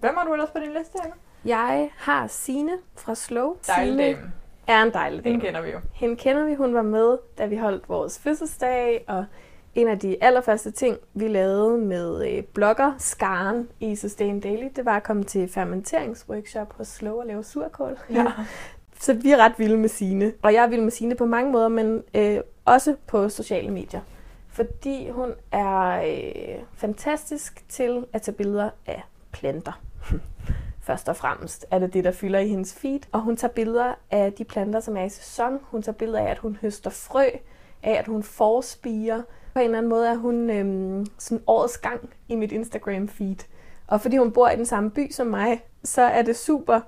Hvem 0.00 0.14
har 0.16 0.24
du 0.24 0.32
ellers 0.32 0.50
på 0.50 0.58
din 0.58 0.72
liste, 0.78 0.98
Anna? 1.04 1.14
Jeg 1.44 1.90
har 1.96 2.26
Sine 2.26 2.72
fra 2.96 3.14
Slow. 3.14 3.56
Dejlig 3.66 3.86
Signe 3.98 4.02
dame. 4.02 4.32
Er 4.66 4.82
en 4.82 4.92
dejlig 4.92 5.24
dame. 5.24 5.32
Den 5.32 5.40
kender 5.40 5.62
vi 5.62 5.70
jo. 5.70 5.78
Hende 5.92 6.16
kender 6.16 6.44
vi. 6.44 6.54
Hun 6.54 6.74
var 6.74 6.82
med, 6.82 7.18
da 7.38 7.46
vi 7.46 7.56
holdt 7.56 7.88
vores 7.88 8.18
fødselsdag, 8.18 9.04
og 9.08 9.24
en 9.74 9.88
af 9.88 9.98
de 9.98 10.16
allerførste 10.20 10.70
ting, 10.70 10.96
vi 11.14 11.28
lavede 11.28 11.78
med 11.78 12.32
øh, 12.32 12.42
blogger 12.42 12.92
Skaren 12.98 13.68
i 13.80 13.96
Sustain 13.96 14.40
Daily, 14.40 14.68
det 14.76 14.84
var 14.84 14.96
at 14.96 15.02
komme 15.02 15.24
til 15.24 15.48
fermenteringsworkshop 15.48 16.76
hos 16.76 16.88
Slow 16.88 17.14
og 17.14 17.26
lave 17.26 17.44
surkål. 17.44 17.98
Ja. 18.10 18.26
Så 19.00 19.14
vi 19.14 19.30
er 19.30 19.36
ret 19.36 19.52
vilde 19.58 19.76
med 19.76 19.88
Sine. 19.88 20.32
Og 20.42 20.54
jeg 20.54 20.64
er 20.64 20.68
vild 20.68 20.82
med 20.82 20.90
Sine 20.90 21.14
på 21.14 21.26
mange 21.26 21.52
måder, 21.52 21.68
men 21.68 22.02
øh, 22.14 22.40
også 22.64 22.96
på 23.06 23.28
sociale 23.28 23.70
medier. 23.70 24.00
Fordi 24.48 25.10
hun 25.10 25.30
er 25.52 26.02
øh, 26.02 26.62
fantastisk 26.74 27.68
til 27.68 28.04
at 28.12 28.22
tage 28.22 28.34
billeder 28.34 28.70
af 28.86 29.02
planter. 29.32 29.80
Først 30.82 31.08
og 31.08 31.16
fremmest 31.16 31.66
er 31.70 31.78
det 31.78 31.94
det, 31.94 32.04
der 32.04 32.12
fylder 32.12 32.38
i 32.38 32.48
hendes 32.48 32.74
feed. 32.74 33.00
Og 33.12 33.20
hun 33.20 33.36
tager 33.36 33.52
billeder 33.52 33.94
af 34.10 34.32
de 34.32 34.44
planter, 34.44 34.80
som 34.80 34.96
er 34.96 35.04
i 35.04 35.08
sæson. 35.08 35.58
Hun 35.62 35.82
tager 35.82 35.96
billeder 35.96 36.20
af, 36.20 36.30
at 36.30 36.38
hun 36.38 36.58
høster 36.60 36.90
frø, 36.90 37.24
af 37.82 37.92
at 37.92 38.06
hun 38.06 38.22
forspiger. 38.22 39.22
På 39.54 39.58
en 39.58 39.64
eller 39.64 39.78
anden 39.78 39.90
måde 39.90 40.08
er 40.08 40.14
hun 40.14 40.50
øhm, 40.50 41.06
sådan 41.18 41.44
årets 41.46 41.78
gang 41.78 42.10
i 42.28 42.34
mit 42.34 42.52
Instagram-feed. 42.52 43.46
Og 43.86 44.00
fordi 44.00 44.16
hun 44.16 44.32
bor 44.32 44.48
i 44.48 44.56
den 44.56 44.66
samme 44.66 44.90
by 44.90 45.10
som 45.10 45.26
mig, 45.26 45.64
så 45.84 46.02
er 46.02 46.22
det 46.22 46.36
super 46.36 46.80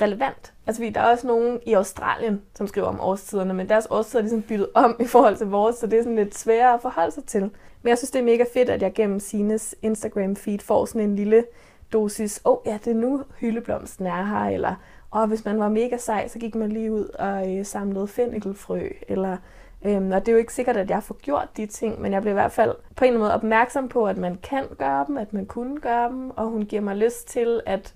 relevant. 0.00 0.52
Altså, 0.66 0.82
fordi 0.82 0.90
der 0.90 1.00
er 1.00 1.10
også 1.10 1.26
nogen 1.26 1.60
i 1.66 1.72
Australien, 1.72 2.42
som 2.54 2.66
skriver 2.66 2.86
om 2.86 3.00
årstiderne, 3.00 3.54
men 3.54 3.68
deres 3.68 3.86
årstider 3.90 4.18
er 4.18 4.22
ligesom 4.22 4.42
byttet 4.42 4.68
om 4.74 4.96
i 5.00 5.04
forhold 5.06 5.36
til 5.36 5.46
vores, 5.46 5.76
så 5.76 5.86
det 5.86 5.98
er 5.98 6.02
sådan 6.02 6.16
lidt 6.16 6.38
sværere 6.38 6.74
at 6.74 6.82
forholde 6.82 7.10
sig 7.10 7.24
til. 7.24 7.40
Men 7.82 7.88
jeg 7.88 7.98
synes, 7.98 8.10
det 8.10 8.18
er 8.18 8.24
mega 8.24 8.44
fedt, 8.54 8.70
at 8.70 8.82
jeg 8.82 8.92
gennem 8.92 9.20
Sines 9.20 9.74
Instagram-feed 9.82 10.58
får 10.60 10.84
sådan 10.84 11.10
en 11.10 11.16
lille 11.16 11.44
dosis, 11.92 12.40
åh 12.44 12.52
oh, 12.52 12.58
ja, 12.66 12.78
det 12.84 12.90
er 12.90 12.94
nu 12.94 13.22
hyldeblomsten 13.40 14.06
er 14.06 14.24
her, 14.24 14.44
eller 14.44 14.74
og 15.10 15.26
hvis 15.26 15.44
man 15.44 15.58
var 15.58 15.68
mega 15.68 15.96
sej, 15.96 16.28
så 16.28 16.38
gik 16.38 16.54
man 16.54 16.72
lige 16.72 16.92
ud 16.92 17.04
og 17.04 17.56
øh, 17.56 17.64
samlede 17.66 18.08
fennikelfrø, 18.08 18.88
eller 19.08 19.36
Øhm, 19.84 20.12
og 20.12 20.20
det 20.20 20.28
er 20.28 20.32
jo 20.32 20.38
ikke 20.38 20.54
sikkert, 20.54 20.76
at 20.76 20.90
jeg 20.90 21.02
får 21.02 21.14
gjort 21.22 21.48
de 21.56 21.66
ting, 21.66 22.00
men 22.00 22.12
jeg 22.12 22.22
blev 22.22 22.32
i 22.32 22.34
hvert 22.34 22.52
fald 22.52 22.74
på 22.96 23.04
en 23.04 23.08
eller 23.08 23.20
anden 23.20 23.20
måde 23.20 23.34
opmærksom 23.34 23.88
på, 23.88 24.06
at 24.06 24.16
man 24.16 24.38
kan 24.42 24.64
gøre 24.78 25.04
dem, 25.08 25.16
at 25.16 25.32
man 25.32 25.46
kunne 25.46 25.80
gøre 25.80 26.08
dem, 26.08 26.30
og 26.30 26.46
hun 26.46 26.62
giver 26.62 26.82
mig 26.82 26.96
lyst 26.96 27.28
til 27.28 27.60
at 27.66 27.94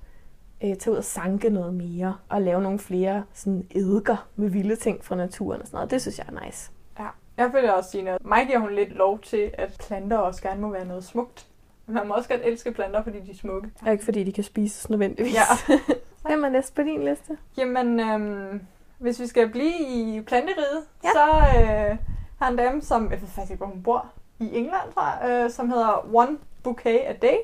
øh, 0.64 0.76
tage 0.76 0.92
ud 0.92 0.96
og 0.96 1.04
sanke 1.04 1.50
noget 1.50 1.74
mere, 1.74 2.16
og 2.28 2.42
lave 2.42 2.62
nogle 2.62 2.78
flere 2.78 3.24
sådan 3.32 3.66
eddker 3.70 4.28
med 4.36 4.50
vilde 4.50 4.76
ting 4.76 5.04
fra 5.04 5.16
naturen 5.16 5.60
og 5.60 5.66
sådan 5.66 5.76
noget. 5.76 5.90
Det 5.90 6.02
synes 6.02 6.18
jeg 6.18 6.26
er 6.28 6.44
nice. 6.44 6.70
Ja. 6.98 7.06
Jeg 7.36 7.50
føler 7.52 7.72
også, 7.72 7.90
Signe, 7.90 8.10
at 8.10 8.24
mig 8.24 8.46
giver 8.46 8.58
hun 8.58 8.72
lidt 8.72 8.92
lov 8.92 9.18
til, 9.20 9.50
at 9.54 9.76
planter 9.86 10.16
også 10.16 10.42
gerne 10.42 10.60
må 10.60 10.70
være 10.70 10.84
noget 10.84 11.04
smukt. 11.04 11.46
Man 11.86 12.08
må 12.08 12.14
også 12.14 12.28
godt 12.28 12.40
elske 12.44 12.72
planter, 12.72 13.02
fordi 13.02 13.20
de 13.20 13.30
er 13.30 13.34
smukke. 13.36 13.70
Og 13.86 13.92
ikke 13.92 14.04
fordi 14.04 14.24
de 14.24 14.32
kan 14.32 14.44
spises 14.44 14.90
nødvendigvis. 14.90 15.34
Ja. 15.34 15.74
Hvem 16.28 16.44
er 16.44 16.48
næste 16.48 16.72
på 16.74 16.82
din 16.82 17.04
liste? 17.04 17.38
Jamen, 17.56 18.00
øhm, 18.00 18.60
hvis 18.98 19.20
vi 19.20 19.26
skal 19.26 19.50
blive 19.50 19.72
i 19.88 20.20
planteriget, 20.20 20.84
Ja. 21.04 21.08
ja. 21.08 21.12
så 21.12 21.58
øh, 21.90 21.96
har 22.38 22.48
en 22.50 22.56
dame, 22.56 22.82
som, 22.82 23.10
jeg 23.10 23.20
ved 23.20 23.28
faktisk 23.28 23.50
ikke, 23.50 23.64
hvor 23.64 23.72
hun 23.74 23.82
bor, 23.82 24.06
i 24.38 24.56
England, 24.56 24.92
tror 24.94 25.26
jeg, 25.28 25.44
øh, 25.44 25.50
som 25.50 25.70
hedder 25.70 26.14
One 26.14 26.38
Bouquet 26.62 27.00
a 27.06 27.12
Day, 27.22 27.36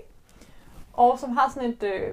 og 0.92 1.18
som 1.18 1.36
har 1.36 1.50
sådan 1.54 1.68
et 1.70 1.82
øh, 1.82 2.12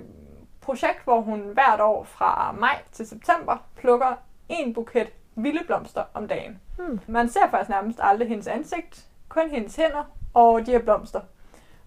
projekt, 0.62 1.04
hvor 1.04 1.22
hun 1.22 1.40
hvert 1.54 1.82
år 1.82 2.04
fra 2.04 2.56
maj 2.60 2.82
til 2.92 3.08
september 3.08 3.58
plukker 3.78 4.14
en 4.50 4.74
buket 4.74 5.08
vilde 5.36 5.64
blomster 5.66 6.04
om 6.14 6.28
dagen. 6.28 6.60
Hmm. 6.78 7.00
Man 7.08 7.30
ser 7.30 7.50
faktisk 7.50 7.70
nærmest 7.70 8.00
aldrig 8.02 8.28
hendes 8.30 8.48
ansigt, 8.48 9.06
kun 9.30 9.50
hendes 9.50 9.76
hænder 9.76 10.04
og 10.34 10.66
de 10.66 10.72
her 10.72 10.80
blomster. 10.80 11.22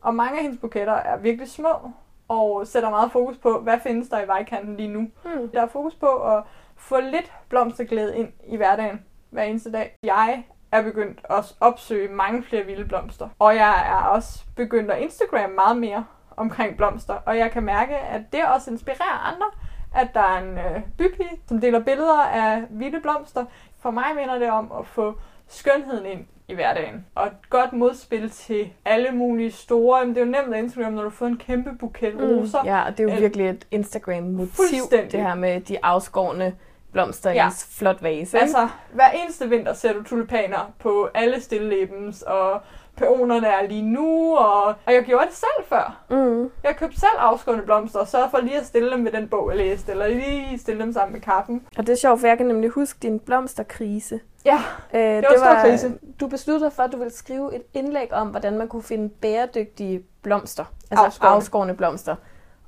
Og 0.02 0.14
mange 0.14 0.36
af 0.36 0.42
hendes 0.42 0.60
buketter 0.60 0.92
er 0.92 1.16
virkelig 1.16 1.50
små, 1.50 1.90
og 2.28 2.66
sætter 2.66 2.90
meget 2.90 3.12
fokus 3.12 3.38
på, 3.38 3.60
hvad 3.60 3.80
findes 3.82 4.08
der 4.08 4.20
i 4.20 4.26
vejkanten 4.26 4.76
lige 4.76 4.88
nu. 4.88 5.10
Hmm. 5.24 5.48
Der 5.48 5.62
er 5.62 5.66
fokus 5.66 5.94
på 5.94 6.06
at 6.06 6.42
få 6.76 7.00
lidt 7.00 7.32
blomsterglæde 7.48 8.16
ind 8.16 8.28
i 8.46 8.56
hverdagen 8.56 9.04
hver 9.30 9.42
eneste 9.42 9.72
dag. 9.72 9.96
Jeg 10.02 10.44
er 10.72 10.82
begyndt 10.82 11.20
at 11.30 11.56
opsøge 11.60 12.08
mange 12.08 12.42
flere 12.42 12.64
vilde 12.64 12.84
blomster. 12.84 13.28
Og 13.38 13.56
jeg 13.56 13.88
er 13.88 14.06
også 14.06 14.44
begyndt 14.56 14.90
at 14.90 15.02
Instagram 15.02 15.50
meget 15.50 15.76
mere 15.76 16.04
omkring 16.36 16.76
blomster. 16.76 17.14
Og 17.14 17.38
jeg 17.38 17.50
kan 17.50 17.62
mærke, 17.62 17.96
at 17.96 18.22
det 18.32 18.40
også 18.54 18.70
inspirerer 18.70 19.34
andre. 19.34 19.46
At 19.94 20.08
der 20.14 20.20
er 20.20 20.42
en 20.42 20.58
øh, 20.58 20.82
bypige, 20.98 21.40
som 21.48 21.60
deler 21.60 21.80
billeder 21.80 22.22
af 22.22 22.64
vilde 22.70 23.00
blomster. 23.00 23.44
For 23.80 23.90
mig 23.90 24.06
minder 24.16 24.38
det 24.38 24.50
om 24.50 24.72
at 24.78 24.86
få 24.86 25.18
skønheden 25.48 26.06
ind 26.06 26.26
i 26.48 26.54
hverdagen. 26.54 27.06
Og 27.14 27.26
et 27.26 27.50
godt 27.50 27.72
modspil 27.72 28.30
til 28.30 28.72
alle 28.84 29.10
mulige 29.12 29.52
store. 29.52 29.98
Jamen, 29.98 30.14
det 30.14 30.20
er 30.22 30.26
jo 30.26 30.30
nemt 30.30 30.54
at 30.54 30.64
Instagram, 30.64 30.92
når 30.92 31.02
du 31.02 31.10
får 31.10 31.26
en 31.26 31.36
kæmpe 31.36 31.70
buket 31.80 32.14
roser. 32.20 32.62
Mm. 32.62 32.68
Ja, 32.68 32.82
og 32.86 32.90
det 32.98 33.00
er 33.00 33.04
jo 33.04 33.14
Øh, 33.14 33.20
virkelig 33.20 33.48
et 33.48 33.66
Instagram-motiv, 33.70 34.82
det 34.90 35.12
her 35.12 35.34
med 35.34 35.60
de 35.60 35.84
afskårne 35.84 36.54
blomster 36.92 37.30
i 37.30 37.34
Ja. 37.34 37.46
en 37.46 37.52
flot 37.70 38.02
vase. 38.02 38.38
Altså, 38.38 38.68
hver 38.92 39.10
eneste 39.10 39.48
vinter 39.48 39.72
ser 39.72 39.92
du 39.92 40.02
tulipaner 40.02 40.72
på 40.78 41.08
alle 41.14 41.40
stillebens, 41.40 42.22
og 42.22 42.60
peonerne 42.96 43.46
er 43.46 43.68
lige 43.68 43.82
nu, 43.82 44.36
og, 44.36 44.64
og 44.64 44.92
jeg 44.92 45.02
gjorde 45.04 45.26
det 45.26 45.34
selv 45.34 45.66
før. 45.68 46.04
Mm. 46.10 46.50
Jeg 46.64 46.76
købte 46.76 47.00
selv 47.00 47.12
afskårne 47.18 47.62
blomster, 47.62 47.98
og 48.00 48.08
sørgede 48.08 48.30
for 48.30 48.38
lige 48.40 48.56
at 48.58 48.66
stille 48.66 48.90
dem 48.90 49.00
med 49.00 49.12
den 49.12 49.28
bog, 49.28 49.50
jeg 49.50 49.58
læste, 49.58 49.92
eller 49.92 50.08
lige 50.08 50.58
stille 50.58 50.82
dem 50.82 50.92
sammen 50.92 51.12
med 51.12 51.20
kaffen. 51.20 51.66
Og 51.78 51.86
det 51.86 51.92
er 51.92 51.96
sjovt, 51.96 52.20
for 52.20 52.26
jeg 52.26 52.36
kan 52.36 52.46
nemlig 52.46 52.70
huske 52.70 52.98
din 53.02 53.18
blomsterkrise, 53.18 54.20
Ja, 54.44 54.60
Øh, 54.94 55.00
det, 55.00 55.24
var 55.30 55.36
stor 55.36 55.70
krise. 55.70 55.98
Du 56.20 56.26
besluttede 56.26 56.64
dig 56.70 56.72
for, 56.76 56.82
at 56.82 56.92
du 56.92 56.96
ville 56.98 57.12
skrive 57.12 57.54
et 57.54 57.62
indlæg 57.74 58.12
om, 58.12 58.28
hvordan 58.28 58.58
man 58.58 58.68
kunne 58.68 58.82
finde 58.82 59.08
bæredygtige 59.08 60.02
blomster. 60.22 60.64
Altså 60.90 61.04
Afskårne. 61.06 61.34
afskårne 61.34 61.74
blomster. 61.76 62.16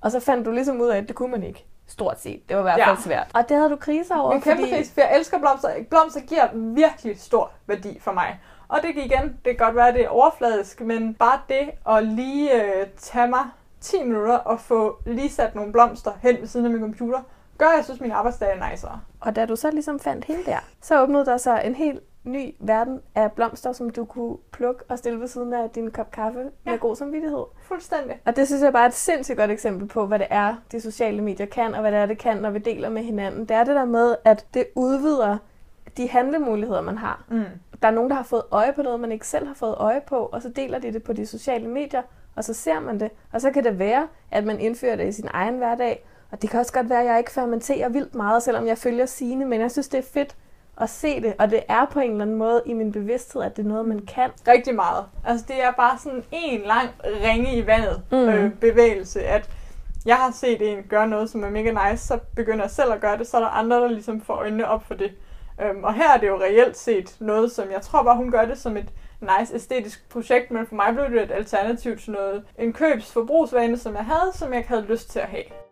Og 0.01 0.11
så 0.11 0.21
fandt 0.21 0.47
du 0.47 0.51
ligesom 0.51 0.81
ud 0.81 0.89
af, 0.89 0.99
at 0.99 1.09
det 1.09 1.17
kunne 1.17 1.31
man 1.31 1.43
ikke. 1.43 1.65
Stort 1.87 2.21
set. 2.21 2.49
Det 2.49 2.57
var 2.57 2.63
i 2.63 2.65
hvert 2.65 2.79
Ja. 2.79 2.89
fald 2.89 2.99
svært. 2.99 3.27
Og 3.35 3.49
det 3.49 3.57
havde 3.57 3.71
du 3.71 3.77
kriser 3.77 4.17
over, 4.17 4.33
En 4.33 4.41
kæmpe 4.41 4.63
fordi... 4.63 4.75
krise, 4.77 4.95
for 4.95 5.01
jeg 5.01 5.17
elsker 5.17 5.39
blomster. 5.39 5.71
Blomster 5.91 6.21
giver 6.21 6.49
virkelig 6.55 7.21
stor 7.21 7.51
værdi 7.67 7.99
for 8.01 8.13
mig. 8.13 8.41
Og 8.69 8.79
det 8.83 8.95
kan 8.95 9.03
igen, 9.05 9.23
det 9.23 9.57
kan 9.59 9.67
godt 9.67 9.77
være, 9.77 9.89
at 9.89 9.95
det 9.95 10.05
er 10.05 10.09
overfladisk, 10.09 10.81
men 10.81 11.15
bare 11.15 11.41
det 11.49 11.71
at 11.97 12.05
lige 12.07 12.63
øh, 12.65 12.87
tage 12.97 13.29
mig 13.29 13.45
10 13.81 14.03
minutter 14.03 14.35
og 14.37 14.61
få 14.61 14.99
lige 15.07 15.31
sat 15.31 15.55
nogle 15.55 15.73
blomster 15.73 16.11
hen 16.23 16.37
ved 16.41 16.47
siden 16.47 16.67
af 16.67 16.73
min 16.73 16.81
computer, 16.81 17.21
gør, 17.59 17.67
at 17.67 17.77
jeg 17.77 17.85
synes, 17.85 18.01
min 18.01 18.11
arbejdsdag 18.11 18.59
er 18.59 18.71
nicere. 18.71 19.01
Og 19.21 19.37
da 19.37 19.47
du 19.47 19.57
så 19.57 19.71
ligesom 19.71 19.99
fandt 19.99 20.25
hende 20.25 20.45
der, 20.45 20.59
så 20.83 21.03
åbnede 21.03 21.27
der 21.27 21.37
sig 21.37 21.63
en 21.65 21.75
helt 21.75 22.01
ny 22.25 22.55
verden 22.61 23.01
af 23.15 23.33
blomster, 23.33 23.73
som 23.73 23.91
du 23.91 24.05
kunne 24.05 24.37
plukke 24.53 24.85
og 24.89 24.99
stille 24.99 25.21
ved 25.21 25.29
siden 25.29 25.53
af 25.53 25.71
din 25.71 25.91
kop 25.91 26.11
kaffe. 26.11 26.41
Ja. 26.67 26.71
med 26.71 26.79
god 26.79 26.97
samvittighed. 26.97 27.45
Fuldstændig. 27.63 28.21
Og 28.25 28.37
det 28.37 28.47
synes 28.47 28.63
jeg 28.63 28.73
bare 28.73 28.83
er 28.85 28.89
et 28.89 28.95
sindssygt 28.95 29.39
godt 29.39 29.51
eksempel 29.51 29.89
på, 29.89 30.07
hvad 30.07 30.19
det 30.19 30.27
er, 30.31 30.55
de 30.73 30.81
sociale 30.81 31.23
medier 31.23 31.47
kan, 31.47 31.75
og 31.75 31.81
hvad 31.81 31.93
det 31.93 32.01
er, 32.01 32.07
det 32.07 32.19
kan, 32.19 32.37
når 32.37 32.51
vi 32.51 32.59
deler 32.59 32.89
med 32.89 33.03
hinanden. 33.03 33.41
Det 33.41 33.51
er 33.51 33.65
det 33.65 33.75
der 33.75 33.85
med, 33.85 34.17
at 34.25 34.47
det 34.55 34.67
udvider 34.75 35.37
de 35.97 36.09
handlemuligheder, 36.09 36.81
man 36.81 36.99
har. 36.99 37.25
Mm. 37.29 37.45
Der 37.83 37.89
er 37.89 37.93
nogen, 37.93 38.11
der 38.11 38.17
har 38.17 38.23
fået 38.23 38.43
øje 38.51 38.73
på 38.73 38.83
noget, 38.83 39.01
man 39.01 39.13
ikke 39.13 39.27
selv 39.27 39.47
har 39.47 39.55
fået 39.55 39.75
øje 39.79 40.01
på, 40.07 40.17
og 40.17 40.43
så 40.43 40.49
deler 40.49 40.79
de 40.79 40.93
det 40.93 41.03
på 41.03 41.13
de 41.13 41.27
sociale 41.27 41.69
medier, 41.69 42.03
og 42.37 42.45
så 42.45 42.55
ser 42.55 42.81
man 42.81 43.01
det. 43.01 43.11
Og 43.33 43.41
så 43.41 43.51
kan 43.51 43.65
det 43.65 43.79
være, 43.79 44.09
at 44.31 44.45
man 44.45 44.61
indfører 44.61 44.97
det 44.97 45.09
i 45.09 45.13
sin 45.13 45.29
egen 45.33 45.59
hverdag. 45.59 46.07
Og 46.35 46.43
det 46.43 46.51
kan 46.51 46.61
også 46.61 46.73
godt 46.73 46.91
være, 46.91 47.01
at 47.01 47.07
jeg 47.07 47.19
ikke 47.19 47.31
fermenterer 47.31 47.89
vildt 47.89 48.15
meget, 48.15 48.43
selvom 48.43 48.67
jeg 48.67 48.79
følger 48.79 49.07
sine, 49.07 49.45
men 49.45 49.61
jeg 49.61 49.71
synes, 49.71 49.89
det 49.89 49.99
er 49.99 50.09
fedt 50.13 50.37
at 50.81 50.91
se 50.91 51.23
det, 51.23 51.35
og 51.39 51.51
det 51.51 51.63
er 51.69 51.85
på 51.85 52.01
en 52.01 52.11
eller 52.11 52.23
anden 52.25 52.37
måde 52.37 52.63
i 52.67 52.73
min 52.73 52.93
bevidsthed, 52.93 53.43
at 53.43 53.57
det 53.57 53.65
er 53.65 53.69
noget, 53.69 53.89
man 53.89 53.99
kan. 53.99 54.31
Rigtig 54.49 54.75
meget. 54.75 55.05
Altså, 55.25 55.47
det 55.49 55.63
er 55.63 55.71
bare 55.71 55.99
sådan 55.99 56.25
en 56.33 56.61
lang 56.61 56.89
ringe 57.05 57.57
i 57.57 57.67
vandet 57.67 58.03
mm. 58.11 58.17
øh, 58.17 58.53
bevægelse, 58.53 59.23
at 59.23 59.51
jeg 60.07 60.17
har 60.17 60.33
set 60.33 60.73
en 60.73 60.83
gøre 60.89 61.09
noget, 61.09 61.31
som 61.31 61.45
er 61.45 61.51
mega 61.51 61.91
nice, 61.91 62.07
så 62.07 62.19
begynder 62.37 62.65
jeg 62.65 62.71
selv 62.71 62.93
at 62.93 63.01
gøre 63.01 63.19
det, 63.19 63.27
så 63.27 63.37
er 63.37 63.41
der 63.41 63.49
andre, 63.49 63.77
der 63.77 63.89
ligesom 63.89 64.21
får 64.21 64.35
øjnene 64.35 64.69
op 64.69 64.87
for 64.87 64.95
det. 64.95 65.13
Øhm, 65.63 65.85
og 65.85 65.95
her 65.95 66.15
er 66.15 66.19
det 66.19 66.27
jo 66.27 66.41
reelt 66.41 66.77
set 66.77 67.17
noget, 67.21 67.53
som 67.53 67.71
jeg 67.71 67.83
tror 67.83 68.03
bare, 68.03 68.17
hun 68.17 68.31
gør 68.31 68.45
det 68.45 68.59
som 68.59 68.77
et 68.77 68.89
nice 69.21 69.55
æstetisk 69.55 70.09
projekt, 70.09 70.51
men 70.51 70.67
for 70.67 70.75
mig 70.75 70.95
blev 70.95 71.11
det 71.11 71.23
et 71.23 71.33
alternativ 71.33 71.99
til 71.99 72.13
noget, 72.13 72.45
en 72.59 72.73
købs 72.73 73.13
forbrugsvane, 73.13 73.79
som 73.79 73.95
jeg 73.95 74.05
havde, 74.05 74.33
som 74.35 74.49
jeg 74.49 74.59
ikke 74.59 74.69
havde 74.69 74.87
lyst 74.89 75.11
til 75.11 75.19
at 75.19 75.29
have. 75.29 75.64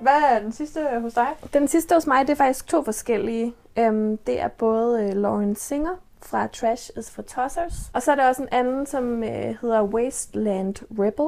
Hvad 0.00 0.22
er 0.30 0.38
den 0.38 0.52
sidste 0.52 0.80
øh, 0.80 1.02
hos 1.02 1.14
dig? 1.14 1.28
Den 1.52 1.68
sidste 1.68 1.94
hos 1.94 2.06
mig, 2.06 2.26
det 2.26 2.30
er 2.32 2.36
faktisk 2.36 2.66
to 2.66 2.82
forskellige. 2.84 3.54
Øhm, 3.78 4.16
det 4.16 4.40
er 4.40 4.48
både 4.48 5.02
øh, 5.04 5.16
Lauren 5.16 5.56
Singer 5.56 5.94
fra 6.22 6.46
Trash 6.46 6.90
is 6.98 7.10
for 7.10 7.22
Tossers, 7.22 7.90
og 7.92 8.02
så 8.02 8.12
er 8.12 8.14
der 8.14 8.28
også 8.28 8.42
en 8.42 8.48
anden, 8.52 8.86
som 8.86 9.22
øh, 9.22 9.56
hedder 9.60 9.82
Wasteland 9.82 10.74
Rebel. 10.98 11.26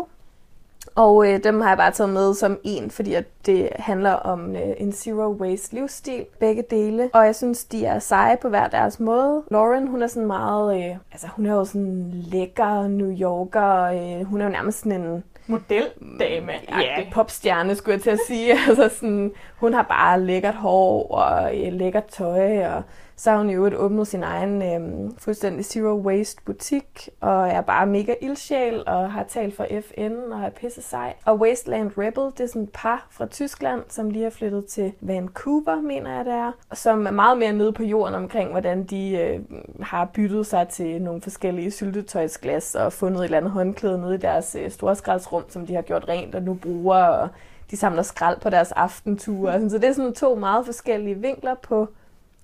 Og 0.95 1.29
øh, 1.33 1.45
dem 1.45 1.61
har 1.61 1.69
jeg 1.69 1.77
bare 1.77 1.91
taget 1.91 2.11
med 2.11 2.35
som 2.35 2.59
en, 2.65 2.91
fordi 2.91 3.15
at 3.15 3.25
det 3.47 3.69
handler 3.77 4.13
om 4.13 4.57
øh, 4.57 4.75
en 4.77 4.93
zero 4.93 5.33
waste 5.33 5.75
livsstil, 5.75 6.27
begge 6.41 6.65
dele. 6.71 7.11
Og 7.13 7.27
jeg 7.27 7.37
synes, 7.37 7.65
de 7.65 7.85
er 7.85 7.99
seje 7.99 8.37
på 8.37 8.49
hver 8.49 8.69
deres 8.69 9.01
måde. 9.01 9.43
Lauren, 9.51 9.87
hun 9.87 10.03
er 10.03 10.07
sådan 10.07 10.27
meget, 10.27 10.77
øh, 10.77 10.97
altså 11.13 11.27
hun 11.37 11.47
er 11.47 11.55
jo 11.55 11.65
sådan 11.65 12.11
lækker 12.13 12.89
New 12.89 13.13
Yorker, 13.21 13.83
øh, 13.83 14.25
hun 14.27 14.41
er 14.41 14.45
jo 14.45 14.53
nærmest 14.53 14.79
sådan 14.79 15.01
en 15.01 15.25
Modeldame. 15.49 16.53
Ja, 16.69 17.05
popstjerne 17.13 17.75
skulle 17.75 17.95
jeg 17.95 18.03
til 18.03 18.11
at 18.11 18.19
sige. 18.27 18.53
altså 18.69 18.91
sådan, 18.99 19.33
hun 19.57 19.75
har 19.75 19.83
bare 19.83 20.21
lækkert 20.21 20.55
hår 20.55 21.07
og 21.11 21.59
øh, 21.59 21.73
lækkert 21.73 22.05
tøj, 22.05 22.67
og 22.67 22.83
så 23.19 23.31
har 23.31 23.39
hun 23.39 23.51
jo 23.51 23.71
åbnet 23.77 24.07
sin 24.07 24.23
egen 24.23 24.63
øh, 24.63 25.11
fuldstændig 25.19 25.65
zero 25.65 26.01
waste 26.01 26.43
butik, 26.45 27.09
og 27.21 27.49
er 27.49 27.61
bare 27.61 27.87
mega 27.87 28.15
ildsjæl, 28.21 28.83
og 28.87 29.13
har 29.13 29.25
talt 29.25 29.57
for 29.57 29.67
FN, 29.81 30.33
og 30.33 30.41
er 30.41 30.51
pisse 30.51 30.83
sej. 30.83 31.15
Og 31.25 31.41
Wasteland 31.41 31.91
Rebel, 31.99 32.25
det 32.25 32.41
er 32.41 32.47
sådan 32.47 32.63
et 32.63 32.71
par 32.73 33.07
fra 33.11 33.27
Tyskland, 33.27 33.83
som 33.89 34.11
lige 34.11 34.27
er 34.27 34.31
flyttet 34.31 34.67
til 34.67 34.93
Vancouver, 35.01 35.81
mener 35.81 36.17
jeg 36.17 36.25
det 36.25 36.33
er, 36.33 36.53
og 36.71 36.77
som 36.77 37.07
er 37.07 37.11
meget 37.11 37.39
mere 37.39 37.53
nede 37.53 37.73
på 37.73 37.83
jorden 37.83 38.15
omkring, 38.15 38.51
hvordan 38.51 38.85
de 38.85 39.19
øh, 39.19 39.41
har 39.81 40.05
byttet 40.05 40.47
sig 40.47 40.69
til 40.69 41.03
nogle 41.03 41.23
forskellige 41.23 41.71
syltetøjsglas, 41.71 42.75
og 42.75 42.93
fundet 42.93 43.19
et 43.19 43.25
eller 43.25 43.39
andet 43.39 43.51
håndklæde 43.53 44.01
nede 44.01 44.15
i 44.15 44.19
deres 44.19 44.57
øh, 44.61 44.71
storskraldsrum, 44.71 45.45
som 45.49 45.67
de 45.67 45.75
har 45.75 45.83
gjort 45.83 46.09
rent 46.09 46.35
og 46.35 46.43
nu 46.43 46.55
bruger, 46.55 46.97
og 47.05 47.29
de 47.71 47.77
samler 47.77 48.03
skrald 48.03 48.41
på 48.41 48.51
deres 48.51 48.73
aftenture. 48.73 49.71
Så 49.71 49.79
det 49.79 49.85
er 49.85 49.93
sådan 49.93 50.15
to 50.15 50.35
meget 50.35 50.67
forskellige 50.67 51.17
vinkler 51.17 51.55
på 51.55 51.89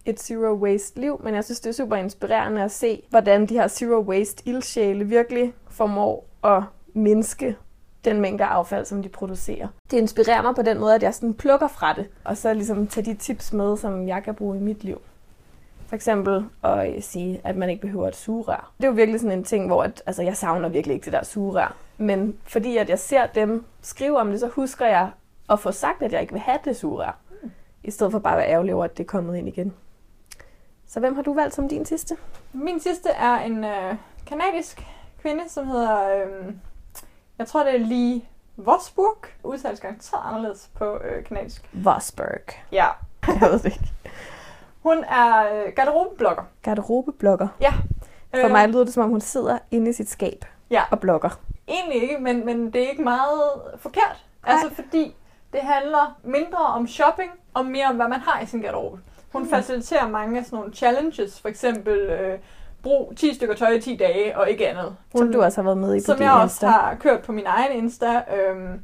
et 0.06 0.20
zero 0.20 0.54
waste 0.54 1.00
liv, 1.00 1.20
men 1.24 1.34
jeg 1.34 1.44
synes, 1.44 1.60
det 1.60 1.68
er 1.70 1.74
super 1.74 1.96
inspirerende 1.96 2.62
at 2.62 2.70
se, 2.70 3.02
hvordan 3.10 3.46
de 3.46 3.54
her 3.54 3.68
zero 3.68 4.00
waste 4.00 4.42
ildsjæle 4.48 5.04
virkelig 5.04 5.54
formår 5.68 6.26
at 6.44 6.62
mindske 6.94 7.56
den 8.04 8.20
mængde 8.20 8.44
affald, 8.44 8.84
som 8.84 9.02
de 9.02 9.08
producerer. 9.08 9.68
Det 9.90 9.98
inspirerer 9.98 10.42
mig 10.42 10.54
på 10.54 10.62
den 10.62 10.80
måde, 10.80 10.94
at 10.94 11.02
jeg 11.02 11.14
sådan 11.14 11.34
plukker 11.34 11.68
fra 11.68 11.92
det, 11.92 12.06
og 12.24 12.36
så 12.36 12.54
ligesom 12.54 12.86
tager 12.86 13.04
de 13.04 13.14
tips 13.14 13.52
med, 13.52 13.76
som 13.76 14.08
jeg 14.08 14.22
kan 14.22 14.34
bruge 14.34 14.56
i 14.56 14.60
mit 14.60 14.84
liv. 14.84 15.00
For 15.86 15.96
eksempel 15.96 16.44
at 16.64 16.94
øh, 16.94 17.02
sige, 17.02 17.40
at 17.44 17.56
man 17.56 17.70
ikke 17.70 17.80
behøver 17.80 18.08
et 18.08 18.16
sugerør. 18.16 18.72
Det 18.76 18.84
er 18.84 18.88
jo 18.88 18.94
virkelig 18.94 19.20
sådan 19.20 19.38
en 19.38 19.44
ting, 19.44 19.66
hvor 19.66 19.82
at, 19.82 20.02
altså, 20.06 20.22
jeg 20.22 20.36
savner 20.36 20.68
virkelig 20.68 20.94
ikke 20.94 21.04
det 21.04 21.12
der 21.12 21.24
sugerør. 21.24 21.76
Men 21.98 22.36
fordi 22.44 22.76
at 22.76 22.88
jeg 22.88 22.98
ser 22.98 23.26
dem 23.26 23.64
skrive 23.82 24.18
om 24.18 24.30
det, 24.30 24.40
så 24.40 24.48
husker 24.48 24.86
jeg 24.86 25.10
at 25.50 25.60
få 25.60 25.72
sagt, 25.72 26.02
at 26.02 26.12
jeg 26.12 26.20
ikke 26.20 26.32
vil 26.32 26.42
have 26.42 26.58
det 26.64 26.76
sugerør. 26.76 27.18
I 27.84 27.90
stedet 27.90 28.12
for 28.12 28.18
bare 28.18 28.32
at 28.32 28.38
være 28.38 28.48
ærgerlig 28.48 28.74
over, 28.74 28.84
at 28.84 28.96
det 28.98 29.04
er 29.04 29.08
kommet 29.08 29.36
ind 29.36 29.48
igen. 29.48 29.72
Så 30.94 31.00
hvem 31.00 31.14
har 31.14 31.22
du 31.22 31.34
valgt 31.34 31.54
som 31.54 31.68
din 31.68 31.84
sidste? 31.86 32.16
Min 32.52 32.80
sidste 32.80 33.08
er 33.08 33.34
en 33.38 33.64
øh, 33.64 33.94
kanadisk 34.26 34.86
kvinde, 35.22 35.42
som 35.48 35.66
hedder, 35.66 36.08
øh, 36.24 36.52
jeg 37.38 37.46
tror 37.46 37.64
det 37.64 37.74
er 37.74 37.78
Lee 37.78 38.22
Vosburg. 38.56 39.16
Udtales 39.42 39.80
garanteret 39.80 40.20
anderledes 40.24 40.70
på 40.74 40.98
øh, 41.04 41.24
kanadisk. 41.24 41.68
Vosberg. 41.72 42.40
Ja. 42.72 42.86
Jeg 43.40 43.50
ved 43.50 43.58
det 43.58 43.64
ikke. 43.64 43.92
Hun 44.82 45.04
er 45.04 45.54
øh, 45.54 45.72
garderobeblogger. 45.76 46.42
Garderobeblogger. 46.62 47.48
For 48.34 48.44
Øh, 48.44 48.50
mig 48.50 48.68
lyder 48.68 48.84
det, 48.84 48.94
som 48.94 49.02
om 49.04 49.10
hun 49.10 49.20
sidder 49.20 49.58
inde 49.70 49.90
i 49.90 49.92
sit 49.92 50.10
skab 50.10 50.44
Ja. 50.70 50.82
og 50.90 51.00
blogger. 51.00 51.40
Egentlig 51.68 52.02
ikke, 52.02 52.18
men, 52.18 52.46
men 52.46 52.72
det 52.72 52.82
er 52.84 52.90
ikke 52.90 53.02
meget 53.02 53.42
forkert. 53.78 54.24
Nej. 54.46 54.52
Altså 54.52 54.74
fordi 54.82 55.16
det 55.52 55.60
handler 55.60 56.18
mindre 56.24 56.58
om 56.58 56.86
shopping 56.86 57.30
og 57.54 57.66
mere 57.66 57.86
om, 57.86 57.96
hvad 57.96 58.08
man 58.08 58.20
har 58.20 58.40
i 58.40 58.46
sin 58.46 58.60
garderobe. 58.60 59.00
Hun 59.34 59.42
Mm. 59.42 59.48
faciliterer 59.48 60.08
mange 60.08 60.38
af 60.38 60.44
sådan 60.44 60.56
nogle 60.56 60.72
challenges, 60.74 61.40
for 61.40 61.48
eksempel 61.48 61.98
øh, 61.98 62.38
brug 62.82 63.12
10 63.16 63.34
stykker 63.34 63.54
tøj 63.54 63.68
i 63.70 63.80
10 63.80 63.96
dage 63.96 64.38
og 64.38 64.50
ikke 64.50 64.68
andet. 64.68 64.96
Hun, 65.12 65.18
Som 65.20 65.32
du 65.32 65.42
også 65.42 65.58
har 65.58 65.64
været 65.64 65.78
med 65.78 65.94
i 65.96 66.00
på 66.00 66.04
som 66.04 66.22
jeg 66.22 66.32
også 66.32 66.44
Insta. 66.44 66.66
har 66.66 66.94
kørt 66.94 67.22
på 67.22 67.32
min 67.32 67.46
egen 67.46 67.72
Insta. 67.72 68.22
Øhm, 68.36 68.80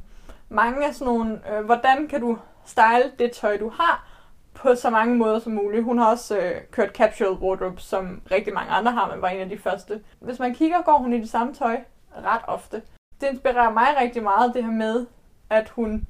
mange 0.49 0.87
af 0.87 0.93
sådan 0.95 1.13
nogle, 1.13 1.39
øh, 1.53 1.65
hvordan 1.65 2.07
kan 2.07 2.21
du 2.21 2.37
style 2.65 3.11
det 3.19 3.31
tøj, 3.31 3.57
du 3.57 3.69
har, 3.69 4.07
på 4.53 4.75
så 4.75 4.89
mange 4.89 5.15
måder 5.15 5.39
som 5.39 5.51
muligt. 5.51 5.83
Hun 5.83 5.97
har 5.97 6.11
også 6.11 6.37
øh, 6.37 6.51
kørt 6.71 6.89
capsule 6.89 7.31
wardrobe, 7.41 7.81
som 7.81 8.21
rigtig 8.31 8.53
mange 8.53 8.71
andre 8.71 8.91
har, 8.91 9.11
men 9.13 9.21
var 9.21 9.27
en 9.27 9.39
af 9.41 9.49
de 9.49 9.57
første. 9.57 10.01
Hvis 10.19 10.39
man 10.39 10.55
kigger, 10.55 10.81
går 10.81 10.97
hun 10.97 11.13
i 11.13 11.21
det 11.21 11.29
samme 11.29 11.53
tøj 11.53 11.77
ret 12.25 12.41
ofte. 12.47 12.81
Det 13.21 13.27
inspirerer 13.27 13.71
mig 13.73 13.87
rigtig 14.01 14.23
meget, 14.23 14.53
det 14.53 14.63
her 14.63 14.71
med, 14.71 15.05
at 15.49 15.69
hun 15.69 16.07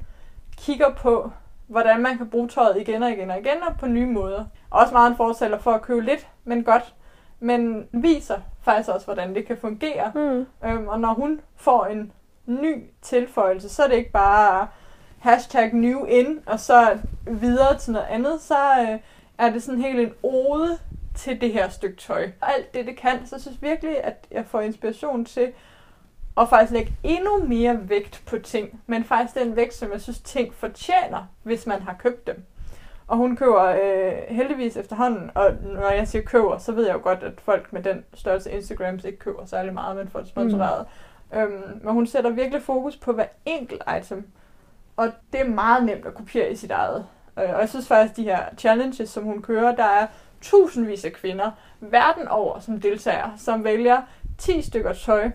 kigger 0.57 0.93
på, 0.93 1.31
hvordan 1.71 2.01
man 2.01 2.17
kan 2.17 2.29
bruge 2.29 2.47
tøjet 2.47 2.77
igen 2.77 3.03
og 3.03 3.11
igen 3.11 3.31
og 3.31 3.39
igen, 3.39 3.63
og 3.67 3.75
på 3.79 3.87
nye 3.87 4.05
måder. 4.05 4.45
Også 4.69 4.93
meget 4.93 5.11
en 5.11 5.17
fortæller 5.17 5.59
for 5.59 5.71
at 5.71 5.81
købe 5.81 6.01
lidt, 6.01 6.27
men 6.43 6.63
godt. 6.63 6.95
Men 7.39 7.87
viser 7.91 8.37
faktisk 8.61 8.89
også, 8.89 9.05
hvordan 9.05 9.35
det 9.35 9.45
kan 9.45 9.57
fungere. 9.57 10.11
Mm. 10.15 10.45
Øhm, 10.69 10.87
og 10.87 10.99
når 10.99 11.13
hun 11.13 11.41
får 11.55 11.85
en 11.85 12.11
ny 12.45 12.83
tilføjelse, 13.01 13.69
så 13.69 13.83
er 13.83 13.87
det 13.87 13.95
ikke 13.95 14.11
bare 14.11 14.67
hashtag 15.19 15.73
new 15.73 16.05
in, 16.05 16.39
og 16.45 16.59
så 16.59 16.99
videre 17.27 17.77
til 17.77 17.93
noget 17.93 18.07
andet, 18.09 18.41
så 18.41 18.55
øh, 18.81 18.99
er 19.37 19.49
det 19.49 19.63
sådan 19.63 19.81
helt 19.81 19.99
en 19.99 20.13
ode 20.23 20.77
til 21.15 21.41
det 21.41 21.53
her 21.53 21.69
stykke 21.69 21.97
tøj. 21.97 22.31
Og 22.41 22.53
alt 22.53 22.73
det, 22.73 22.85
det 22.85 22.97
kan, 22.97 23.25
så 23.25 23.35
jeg 23.35 23.41
synes 23.41 23.61
virkelig, 23.61 24.03
at 24.03 24.27
jeg 24.31 24.45
får 24.45 24.61
inspiration 24.61 25.25
til 25.25 25.53
at 26.37 26.49
faktisk 26.49 26.71
lægge 26.71 26.93
endnu 27.03 27.43
mere 27.47 27.89
vægt 27.89 28.23
på 28.25 28.37
ting, 28.37 28.81
men 28.87 29.03
faktisk 29.03 29.39
den 29.39 29.55
vægt, 29.55 29.73
som 29.73 29.91
jeg 29.91 30.01
synes, 30.01 30.19
ting 30.19 30.53
fortjener, 30.53 31.27
hvis 31.43 31.67
man 31.67 31.81
har 31.81 31.95
købt 31.99 32.27
dem. 32.27 32.43
Og 33.07 33.17
hun 33.17 33.35
køber 33.35 33.63
øh, 33.63 34.35
heldigvis 34.35 34.77
efterhånden, 34.77 35.31
og 35.35 35.51
når 35.63 35.89
jeg 35.89 36.07
siger 36.07 36.21
køber, 36.21 36.57
så 36.57 36.71
ved 36.71 36.85
jeg 36.85 36.93
jo 36.93 36.99
godt, 37.03 37.23
at 37.23 37.41
folk 37.41 37.73
med 37.73 37.83
den 37.83 38.05
størrelse 38.13 38.51
Instagrams 38.51 39.03
ikke 39.03 39.19
køber 39.19 39.45
særlig 39.45 39.73
meget, 39.73 39.95
men 39.95 40.09
får 40.09 40.19
det 40.19 40.27
sponsoreret. 40.27 40.85
Mm. 41.31 41.37
Øhm, 41.37 41.79
men 41.83 41.93
hun 41.93 42.07
sætter 42.07 42.29
virkelig 42.29 42.61
fokus 42.61 42.97
på 42.97 43.13
hver 43.13 43.25
enkelt 43.45 43.83
item, 43.99 44.27
og 44.97 45.11
det 45.33 45.41
er 45.41 45.47
meget 45.47 45.85
nemt 45.85 46.05
at 46.05 46.13
kopiere 46.13 46.51
i 46.51 46.55
sit 46.55 46.71
eget. 46.71 47.05
Øh, 47.39 47.49
og 47.53 47.59
jeg 47.59 47.69
synes 47.69 47.87
faktisk, 47.87 48.15
de 48.17 48.23
her 48.23 48.45
challenges, 48.57 49.09
som 49.09 49.23
hun 49.23 49.41
kører, 49.41 49.75
der 49.75 49.83
er 49.83 50.07
tusindvis 50.41 51.05
af 51.05 51.13
kvinder 51.13 51.51
verden 51.79 52.27
over, 52.27 52.59
som 52.59 52.81
deltager, 52.81 53.29
som 53.37 53.63
vælger 53.63 54.01
10 54.37 54.61
stykker 54.61 54.93
tøj 54.93 55.31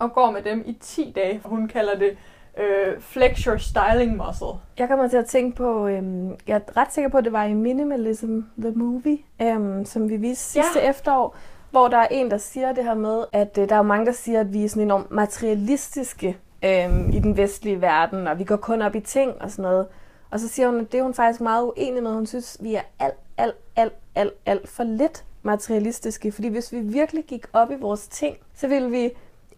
og 0.00 0.12
går 0.12 0.30
med 0.30 0.42
dem 0.42 0.62
i 0.66 0.72
10 0.80 1.12
dage. 1.16 1.40
Hun 1.44 1.68
kalder 1.68 1.98
det 1.98 2.16
øh, 2.58 3.00
flex 3.00 3.38
your 3.38 3.56
styling 3.56 4.16
muscle. 4.16 4.46
Jeg 4.78 4.88
kommer 4.88 5.08
til 5.08 5.16
at 5.16 5.26
tænke 5.26 5.56
på, 5.56 5.86
øhm, 5.86 6.30
jeg 6.46 6.56
er 6.56 6.76
ret 6.76 6.92
sikker 6.92 7.10
på, 7.10 7.16
at 7.18 7.24
det 7.24 7.32
var 7.32 7.44
i 7.44 7.54
Minimalism 7.54 8.40
The 8.60 8.70
Movie, 8.70 9.18
øhm, 9.42 9.84
som 9.84 10.08
vi 10.08 10.16
viste 10.16 10.44
sidste 10.44 10.78
Ja. 10.80 10.90
efterår, 10.90 11.36
hvor 11.70 11.88
der 11.88 11.96
er 11.98 12.06
en, 12.10 12.30
der 12.30 12.38
siger 12.38 12.72
det 12.72 12.84
her 12.84 12.94
med, 12.94 13.24
at 13.32 13.58
øh, 13.58 13.68
der 13.68 13.74
er 13.76 13.82
mange, 13.82 14.06
der 14.06 14.12
siger, 14.12 14.40
at 14.40 14.52
vi 14.52 14.64
er 14.64 14.68
sådan 14.68 14.82
enormt 14.82 15.10
materialistiske 15.10 16.36
øhm, 16.64 17.10
i 17.12 17.18
den 17.18 17.36
vestlige 17.36 17.80
verden, 17.80 18.26
og 18.26 18.38
vi 18.38 18.44
går 18.44 18.56
kun 18.56 18.82
op 18.82 18.94
i 18.94 19.00
ting 19.00 19.32
og 19.42 19.50
sådan 19.50 19.62
noget. 19.62 19.86
Og 20.30 20.40
så 20.40 20.48
siger 20.48 20.68
hun, 20.70 20.80
at 20.80 20.92
det 20.92 20.98
er 20.98 21.02
hun 21.02 21.14
faktisk 21.14 21.40
meget 21.40 21.64
uenig 21.64 22.02
med. 22.02 22.10
Hun 22.14 22.26
synes, 22.26 22.56
vi 22.60 22.74
er 22.74 22.80
alt, 22.98 23.14
alt, 23.38 23.54
alt, 23.76 23.92
alt, 24.14 24.32
alt 24.46 24.68
for 24.68 24.82
lidt 24.84 25.24
materialistiske. 25.42 26.32
Fordi 26.32 26.48
hvis 26.48 26.72
vi 26.72 26.80
virkelig 26.80 27.24
gik 27.24 27.46
op 27.52 27.70
i 27.70 27.74
vores 27.80 28.08
ting, 28.08 28.36
så 28.54 28.68
ville 28.68 28.90
vi 28.90 29.10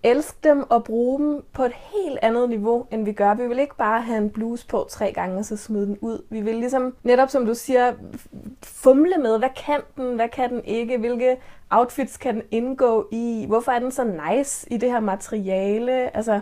elske 0.02 0.38
dem 0.44 0.70
og 0.70 0.84
bruge 0.84 1.18
dem 1.18 1.44
på 1.52 1.64
et 1.64 1.72
helt 1.72 2.18
andet 2.22 2.48
niveau, 2.48 2.86
end 2.90 3.04
vi 3.04 3.12
gør. 3.12 3.34
Vi 3.34 3.46
vil 3.46 3.58
ikke 3.58 3.76
bare 3.76 4.02
have 4.02 4.18
en 4.18 4.30
bluse 4.30 4.66
på 4.66 4.86
tre 4.90 5.12
gange 5.12 5.38
og 5.38 5.44
så 5.44 5.56
smide 5.56 5.86
den 5.86 5.98
ud. 6.00 6.24
Vi 6.30 6.40
vil 6.40 6.54
ligesom, 6.54 6.96
netop 7.02 7.30
som 7.30 7.46
du 7.46 7.54
siger, 7.54 7.92
fumle 8.62 9.16
med, 9.18 9.38
hvad 9.38 9.48
kan 9.66 9.80
den, 9.96 10.14
hvad 10.16 10.28
kan 10.28 10.50
den 10.50 10.64
ikke, 10.64 10.98
hvilke 10.98 11.36
outfits 11.70 12.16
kan 12.16 12.34
den 12.34 12.42
indgå 12.50 13.08
i, 13.12 13.44
hvorfor 13.48 13.72
er 13.72 13.78
den 13.78 13.90
så 13.90 14.04
nice 14.04 14.72
i 14.72 14.76
det 14.76 14.90
her 14.90 15.00
materiale. 15.00 16.16
Altså, 16.16 16.40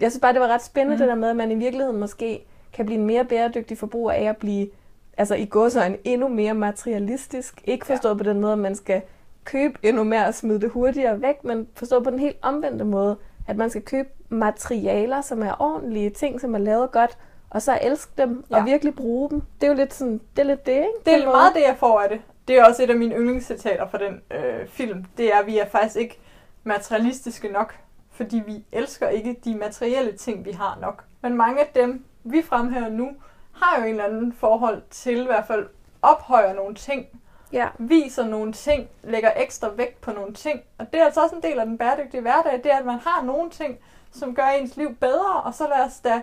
jeg 0.00 0.10
synes 0.10 0.20
bare, 0.20 0.32
det 0.32 0.40
var 0.40 0.48
ret 0.48 0.64
spændende, 0.64 0.94
mm. 0.94 0.98
det 0.98 1.08
der 1.08 1.14
med, 1.14 1.30
at 1.30 1.36
man 1.36 1.50
i 1.50 1.54
virkeligheden 1.54 2.00
måske 2.00 2.44
kan 2.72 2.86
blive 2.86 2.98
en 2.98 3.06
mere 3.06 3.24
bæredygtig 3.24 3.78
forbruger 3.78 4.12
af 4.12 4.22
at 4.22 4.36
blive, 4.36 4.68
altså 5.16 5.34
i 5.34 5.44
gåsøjne, 5.44 5.96
endnu 6.04 6.28
mere 6.28 6.54
materialistisk. 6.54 7.62
Ikke 7.64 7.86
forstået 7.86 8.12
ja. 8.14 8.18
på 8.18 8.24
den 8.24 8.40
måde, 8.40 8.52
at 8.52 8.58
man 8.58 8.74
skal 8.74 9.02
købe 9.44 9.78
endnu 9.82 10.04
mere 10.04 10.26
og 10.26 10.34
smide 10.34 10.60
det 10.60 10.70
hurtigere 10.70 11.22
væk, 11.22 11.44
men 11.44 11.68
forstået 11.74 12.04
på 12.04 12.10
den 12.10 12.18
helt 12.18 12.36
omvendte 12.42 12.84
måde, 12.84 13.16
at 13.48 13.56
man 13.56 13.70
skal 13.70 13.82
købe 13.82 14.08
materialer, 14.28 15.20
som 15.20 15.42
er 15.42 15.54
ordentlige, 15.58 16.10
ting, 16.10 16.40
som 16.40 16.54
er 16.54 16.58
lavet 16.58 16.90
godt, 16.90 17.18
og 17.50 17.62
så 17.62 17.78
elske 17.82 18.12
dem 18.18 18.44
ja. 18.50 18.56
Og 18.56 18.66
virkelig 18.66 18.94
bruge 18.94 19.30
dem. 19.30 19.42
Det 19.60 19.66
er 19.66 19.70
jo 19.70 19.76
lidt 19.76 19.94
sådan, 19.94 20.20
det 20.36 20.42
er 20.42 20.46
lidt 20.46 20.66
det, 20.66 20.72
ikke? 20.72 20.88
Det 21.04 21.14
er 21.14 21.26
meget 21.26 21.54
det, 21.54 21.60
jeg 21.60 21.76
får 21.78 22.00
af 22.00 22.08
det. 22.08 22.20
Det 22.48 22.58
er 22.58 22.64
også 22.64 22.82
et 22.82 22.90
af 22.90 22.96
mine 22.96 23.14
yndlingscitater 23.14 23.88
fra 23.88 23.98
den 23.98 24.20
øh, 24.30 24.68
film. 24.68 25.04
Det 25.18 25.34
er, 25.34 25.38
at 25.38 25.46
vi 25.46 25.58
er 25.58 25.66
faktisk 25.66 25.96
ikke 25.96 26.20
materialistiske 26.64 27.48
nok, 27.48 27.74
fordi 28.10 28.42
vi 28.46 28.64
elsker 28.72 29.08
ikke 29.08 29.36
de 29.44 29.54
materielle 29.54 30.12
ting, 30.12 30.44
vi 30.44 30.50
har 30.50 30.78
nok. 30.80 31.04
Men 31.22 31.36
mange 31.36 31.60
af 31.60 31.70
dem, 31.74 32.04
vi 32.24 32.42
fremhæver 32.42 32.88
nu, 32.88 33.08
har 33.52 33.80
jo 33.80 33.84
en 33.84 33.90
eller 33.90 34.04
anden 34.04 34.32
forhold 34.32 34.82
til 34.90 35.22
i 35.22 35.26
hvert 35.26 35.46
fald 35.46 35.66
ophøjer 36.02 36.54
nogle 36.54 36.74
ting, 36.74 37.06
Ja. 37.52 37.68
viser 37.78 38.26
nogle 38.26 38.52
ting, 38.52 38.88
lægger 39.02 39.30
ekstra 39.36 39.68
vægt 39.76 40.00
på 40.00 40.12
nogle 40.12 40.34
ting. 40.34 40.60
Og 40.78 40.92
det 40.92 41.00
er 41.00 41.04
altså 41.04 41.22
også 41.22 41.36
en 41.36 41.42
del 41.42 41.58
af 41.58 41.66
den 41.66 41.78
bæredygtige 41.78 42.20
hverdag, 42.20 42.60
det 42.64 42.72
er, 42.72 42.78
at 42.78 42.86
man 42.86 42.98
har 42.98 43.22
nogle 43.22 43.50
ting, 43.50 43.78
som 44.12 44.34
gør 44.34 44.46
ens 44.46 44.76
liv 44.76 44.94
bedre, 44.94 45.42
og 45.44 45.54
så 45.54 45.64
lad 45.68 45.86
os 45.86 46.00
da 46.00 46.22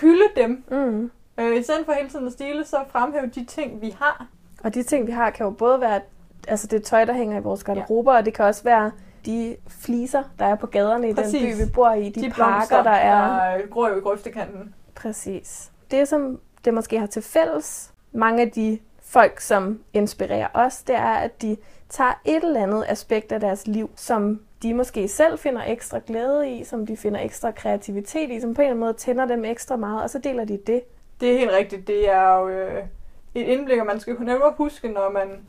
hylde 0.00 0.28
dem. 0.36 0.64
Mm. 0.70 1.10
Øh, 1.38 1.56
I 1.56 1.62
stedet 1.62 1.84
for 1.84 1.92
hele 1.92 2.08
tiden 2.08 2.26
at 2.26 2.32
stile, 2.32 2.64
så 2.64 2.76
fremhæve 2.88 3.26
de 3.26 3.44
ting, 3.44 3.80
vi 3.80 3.96
har. 4.00 4.26
Og 4.64 4.74
de 4.74 4.82
ting, 4.82 5.06
vi 5.06 5.12
har, 5.12 5.30
kan 5.30 5.44
jo 5.44 5.50
både 5.50 5.80
være 5.80 6.00
altså 6.48 6.66
det 6.66 6.82
tøj, 6.82 7.04
der 7.04 7.12
hænger 7.12 7.38
i 7.38 7.42
vores 7.42 7.64
garderober, 7.64 8.12
ja. 8.12 8.18
og 8.18 8.24
det 8.24 8.34
kan 8.34 8.44
også 8.44 8.64
være 8.64 8.90
de 9.26 9.56
fliser, 9.68 10.22
der 10.38 10.44
er 10.44 10.54
på 10.54 10.66
gaderne 10.66 11.08
i 11.08 11.14
Præcis. 11.14 11.42
den 11.42 11.58
by, 11.58 11.64
vi 11.64 11.70
bor 11.74 11.92
i. 11.92 12.08
De, 12.08 12.20
De, 12.20 12.26
de 12.26 12.30
parker, 12.30 12.82
der 12.82 12.90
er... 12.90 13.56
der 13.58 13.66
gror 13.66 13.88
jo 13.88 13.96
i 13.96 14.00
grøftekanten. 14.00 14.74
Præcis. 14.94 15.70
Det, 15.90 16.08
som 16.08 16.40
det 16.64 16.74
måske 16.74 16.98
har 16.98 17.06
til 17.06 17.22
fælles, 17.22 17.92
mange 18.12 18.42
af 18.42 18.50
de 18.50 18.78
folk, 19.08 19.40
som 19.40 19.80
inspirerer 19.92 20.48
os, 20.54 20.82
det 20.82 20.96
er, 20.96 21.14
at 21.14 21.42
de 21.42 21.56
tager 21.88 22.20
et 22.24 22.44
eller 22.44 22.62
andet 22.62 22.84
aspekt 22.88 23.32
af 23.32 23.40
deres 23.40 23.66
liv, 23.66 23.90
som 23.96 24.40
de 24.62 24.74
måske 24.74 25.08
selv 25.08 25.38
finder 25.38 25.62
ekstra 25.66 26.00
glæde 26.06 26.50
i, 26.50 26.64
som 26.64 26.86
de 26.86 26.96
finder 26.96 27.20
ekstra 27.20 27.50
kreativitet 27.50 28.30
i, 28.30 28.40
som 28.40 28.54
på 28.54 28.60
en 28.60 28.64
eller 28.64 28.70
anden 28.70 28.80
måde 28.80 28.92
tænder 28.92 29.26
dem 29.26 29.44
ekstra 29.44 29.76
meget, 29.76 30.02
og 30.02 30.10
så 30.10 30.18
deler 30.18 30.44
de 30.44 30.58
det. 30.66 30.82
Det 31.20 31.34
er 31.34 31.38
helt 31.38 31.50
rigtigt. 31.50 31.86
Det 31.86 32.10
er 32.10 32.38
jo 32.38 32.48
øh, 32.48 32.84
et 33.34 33.46
indblik, 33.46 33.80
og 33.80 33.86
man 33.86 34.00
skal 34.00 34.16
kunne 34.16 34.32
nemmere 34.32 34.54
huske, 34.56 34.88
når 34.88 35.10
man 35.10 35.46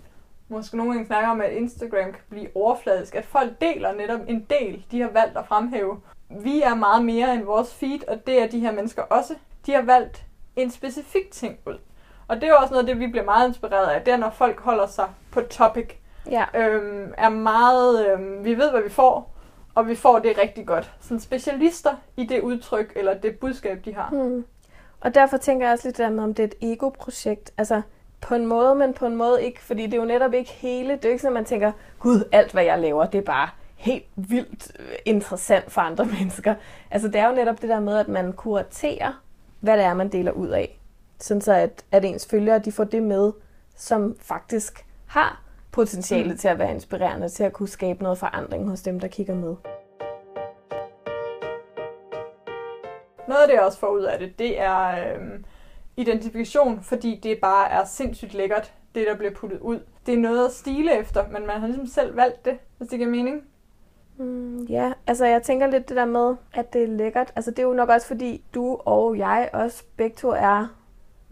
måske 0.49 0.77
nogle 0.77 0.91
gange 0.91 1.05
snakker 1.07 1.29
om, 1.29 1.41
at 1.41 1.51
Instagram 1.51 2.11
kan 2.11 2.23
blive 2.29 2.47
overfladisk, 2.55 3.15
at 3.15 3.25
folk 3.25 3.61
deler 3.61 3.93
netop 3.93 4.19
en 4.27 4.47
del, 4.49 4.85
de 4.91 5.01
har 5.01 5.09
valgt 5.09 5.37
at 5.37 5.47
fremhæve. 5.47 5.99
Vi 6.29 6.61
er 6.61 6.75
meget 6.75 7.05
mere 7.05 7.33
end 7.33 7.43
vores 7.43 7.73
feed, 7.73 8.07
og 8.07 8.27
det 8.27 8.41
er 8.41 8.47
de 8.47 8.59
her 8.59 8.71
mennesker 8.71 9.01
også. 9.01 9.35
De 9.65 9.73
har 9.73 9.81
valgt 9.81 10.25
en 10.55 10.71
specifik 10.71 11.31
ting 11.31 11.57
ud. 11.65 11.77
Og 12.29 12.35
det 12.35 12.43
er 12.43 12.47
jo 12.47 12.55
også 12.55 12.73
noget 12.73 12.87
af 12.87 12.95
det, 12.95 12.99
vi 12.99 13.07
bliver 13.07 13.25
meget 13.25 13.47
inspireret 13.47 13.87
af. 13.87 14.01
Det 14.01 14.13
er, 14.13 14.17
når 14.17 14.29
folk 14.29 14.59
holder 14.59 14.87
sig 14.87 15.07
på 15.31 15.41
topic. 15.41 15.89
Ja. 16.31 16.45
Øhm, 16.55 17.13
er 17.17 17.29
meget... 17.29 18.07
Øhm, 18.07 18.45
vi 18.45 18.57
ved, 18.57 18.71
hvad 18.71 18.81
vi 18.81 18.89
får, 18.89 19.35
og 19.75 19.87
vi 19.87 19.95
får 19.95 20.19
det 20.19 20.37
rigtig 20.41 20.67
godt. 20.67 20.91
Sådan 20.99 21.19
specialister 21.19 21.91
i 22.17 22.25
det 22.25 22.41
udtryk, 22.41 22.93
eller 22.95 23.13
det 23.13 23.39
budskab, 23.39 23.85
de 23.85 23.93
har. 23.93 24.09
Hmm. 24.09 24.45
Og 25.01 25.15
derfor 25.15 25.37
tænker 25.37 25.65
jeg 25.65 25.73
også 25.73 25.87
lidt 25.87 25.97
der 25.97 26.09
med, 26.09 26.23
om 26.23 26.33
det 26.33 26.43
er 26.43 26.47
et 26.47 26.71
ego-projekt. 26.71 27.51
Altså 27.57 27.81
på 28.21 28.35
en 28.35 28.45
måde, 28.45 28.75
men 28.75 28.93
på 28.93 29.05
en 29.05 29.15
måde 29.15 29.43
ikke, 29.43 29.61
fordi 29.61 29.85
det 29.85 29.93
er 29.93 29.97
jo 29.97 30.05
netop 30.05 30.33
ikke 30.33 30.51
hele. 30.51 30.93
Det 30.93 31.05
er 31.05 31.09
jo 31.09 31.11
ikke 31.11 31.21
sådan, 31.21 31.37
at 31.37 31.39
man 31.39 31.45
tænker, 31.45 31.71
gud, 31.99 32.23
alt 32.31 32.51
hvad 32.51 32.63
jeg 32.63 32.79
laver, 32.79 33.05
det 33.05 33.17
er 33.17 33.21
bare 33.21 33.49
helt 33.75 34.05
vildt 34.15 34.71
øh, 34.79 34.95
interessant 35.05 35.71
for 35.71 35.81
andre 35.81 36.05
mennesker. 36.19 36.55
Altså 36.91 37.07
det 37.07 37.15
er 37.15 37.27
jo 37.27 37.35
netop 37.35 37.61
det 37.61 37.69
der 37.69 37.79
med, 37.79 37.97
at 37.97 38.07
man 38.07 38.33
kuraterer, 38.33 39.21
hvad 39.59 39.77
det 39.77 39.85
er, 39.85 39.93
man 39.93 40.09
deler 40.09 40.31
ud 40.31 40.47
af. 40.47 40.78
Sådan 41.19 41.41
så, 41.41 41.53
at, 41.53 41.85
at 41.91 42.05
ens 42.05 42.25
følgere, 42.27 42.59
de 42.59 42.71
får 42.71 42.83
det 42.83 43.03
med, 43.03 43.31
som 43.75 44.15
faktisk 44.19 44.85
har 45.07 45.43
potentiale 45.71 46.31
Mm. 46.31 46.37
til 46.37 46.47
at 46.47 46.59
være 46.59 46.71
inspirerende, 46.71 47.29
til 47.29 47.43
at 47.43 47.53
kunne 47.53 47.69
skabe 47.69 48.03
noget 48.03 48.17
forandring 48.17 48.69
hos 48.69 48.81
dem, 48.81 48.99
der 48.99 49.07
kigger 49.07 49.35
med. 49.35 49.55
Noget 53.27 53.41
af 53.41 53.47
det, 53.47 53.53
jeg 53.55 53.63
også 53.63 53.79
får 53.79 53.87
ud 53.87 54.01
af 54.03 54.19
det, 54.19 54.39
det 54.39 54.59
er 54.61 55.13
øhm, 55.13 55.45
identifikation, 55.97 56.79
fordi 56.83 57.19
det 57.23 57.37
bare 57.41 57.69
er 57.71 57.85
sindssygt 57.85 58.33
lækkert, 58.33 58.73
det 58.95 59.07
der 59.07 59.15
bliver 59.15 59.33
puttet 59.33 59.59
ud. 59.59 59.79
Det 60.05 60.13
er 60.13 60.17
noget 60.17 60.45
at 60.45 60.51
stile 60.51 60.99
efter, 60.99 61.27
men 61.31 61.47
man 61.47 61.59
har 61.59 61.67
ligesom 61.67 61.87
selv 61.87 62.15
valgt 62.15 62.45
det, 62.45 62.57
hvis 62.77 62.89
det 62.89 62.99
giver 62.99 63.11
mening. 63.11 63.41
Mm, 64.17 64.57
ja, 64.63 64.93
altså 65.07 65.25
jeg 65.25 65.43
tænker 65.43 65.67
lidt 65.67 65.89
det 65.89 65.97
der 65.97 66.05
med, 66.05 66.35
at 66.53 66.73
det 66.73 66.83
er 66.83 66.87
lækkert. 66.87 67.33
Altså 67.35 67.51
det 67.51 67.59
er 67.59 67.63
jo 67.63 67.73
nok 67.73 67.89
også 67.89 68.07
fordi, 68.07 68.43
du 68.53 68.77
og 68.85 69.17
jeg 69.17 69.49
også 69.53 69.83
begge 69.97 70.15
to 70.15 70.29
er 70.29 70.75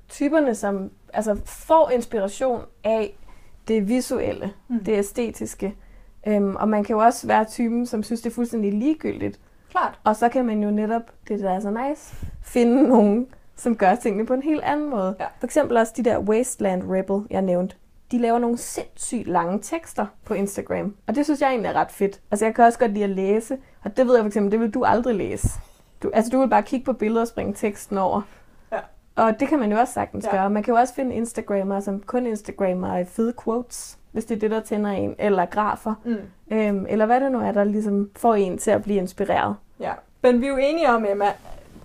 typerne, 0.10 0.56
som 0.56 0.91
altså, 1.13 1.39
får 1.46 1.89
inspiration 1.89 2.62
af 2.84 3.17
det 3.67 3.88
visuelle, 3.88 4.54
Mm. 4.67 4.80
det 4.84 4.98
æstetiske. 4.98 5.76
Øhm, 6.28 6.56
og 6.56 6.70
man 6.70 6.84
kan 6.84 6.93
jo 6.96 7.00
også 7.02 7.28
være 7.28 7.46
typen, 7.46 7.86
som 7.86 8.04
synes, 8.04 8.22
det 8.22 8.30
er 8.30 8.34
fuldstændig 8.34 8.74
ligegyldigt. 8.74 9.39
Klart. 9.72 10.00
Og 10.04 10.15
så 10.15 10.30
kan 10.30 10.46
man 10.46 10.63
jo 10.63 10.72
netop, 10.72 11.02
det 11.28 11.39
der 11.39 11.52
er 11.52 11.60
så 11.60 11.70
nice, 11.72 12.15
finde 12.43 12.84
nogen, 12.84 13.28
som 13.56 13.76
gør 13.76 13.96
tingene 13.96 14.26
på 14.26 14.34
en 14.34 14.41
helt 14.43 14.62
anden 14.63 14.89
måde. 14.89 15.15
Ja. 15.20 15.26
For 15.39 15.46
eksempel 15.48 15.78
også 15.78 15.93
de 15.98 16.04
der 16.04 16.20
Wasteland 16.20 16.84
Rebel, 16.91 17.28
jeg 17.30 17.41
nævnte. 17.41 17.76
De 18.12 18.17
laver 18.17 18.39
nogle 18.39 18.58
sindssygt 18.58 19.28
lange 19.28 19.60
tekster 19.62 20.06
på 20.26 20.34
Instagram. 20.34 20.96
Og 21.08 21.15
det 21.15 21.26
synes 21.26 21.41
jeg 21.41 21.50
egentlig 21.50 21.70
er 21.70 21.74
ret 21.74 21.91
fedt. 21.91 22.22
Altså 22.32 22.46
jeg 22.46 22.56
kan 22.56 22.65
også 22.65 22.80
godt 22.80 22.91
lide 22.91 23.04
at 23.04 23.10
læse. 23.10 23.58
Og 23.84 23.98
det 23.98 24.08
ved 24.08 24.13
jeg 24.15 24.24
for 24.24 24.28
eksempel, 24.28 24.52
det 24.52 24.60
vil 24.60 24.72
du 24.74 24.84
aldrig 24.84 25.15
læse. 25.15 25.48
Du, 26.04 26.12
altså 26.13 26.30
du 26.32 26.39
vil 26.39 26.50
bare 26.50 26.63
kigge 26.63 26.86
på 26.86 26.93
billeder 26.93 27.22
og 27.22 27.28
springe 27.28 27.54
teksten 27.54 27.98
over. 27.98 28.22
Og 29.18 29.40
det 29.40 29.48
kan 29.48 29.60
man 29.60 29.72
jo 29.72 29.78
også 29.80 29.94
sagtens 29.94 30.26
Ja. 30.26 30.32
gøre. 30.32 30.50
Man 30.50 30.64
kan 30.64 30.74
jo 30.74 30.80
også 30.80 30.94
finde 30.94 31.16
Instagrammer, 31.16 31.80
som 31.80 32.00
kun 32.02 32.26
Instagrammer 32.26 33.04
fede 33.06 33.34
quotes, 33.44 33.98
hvis 34.12 34.26
det 34.26 34.36
er 34.36 34.40
det, 34.40 34.52
der 34.52 34.60
tænder 34.60 34.90
en. 34.92 35.16
Eller 35.20 35.46
grafer. 35.46 35.94
Mm. 36.06 36.18
Øhm, 36.52 36.86
eller 36.90 37.06
hvad 37.06 37.20
det 37.22 37.32
nu 37.32 37.40
er, 37.42 37.52
der 37.52 37.64
ligesom 37.64 38.10
får 38.16 38.36
en 38.36 38.58
til 38.58 38.72
at 38.72 38.84
blive 38.84 38.98
inspireret. 38.98 39.56
Ja. 39.80 39.92
Men 40.22 40.42
vi 40.42 40.46
er 40.46 40.50
jo 40.50 40.58
enige 40.58 40.90
om, 40.90 41.06
Emma, 41.10 41.26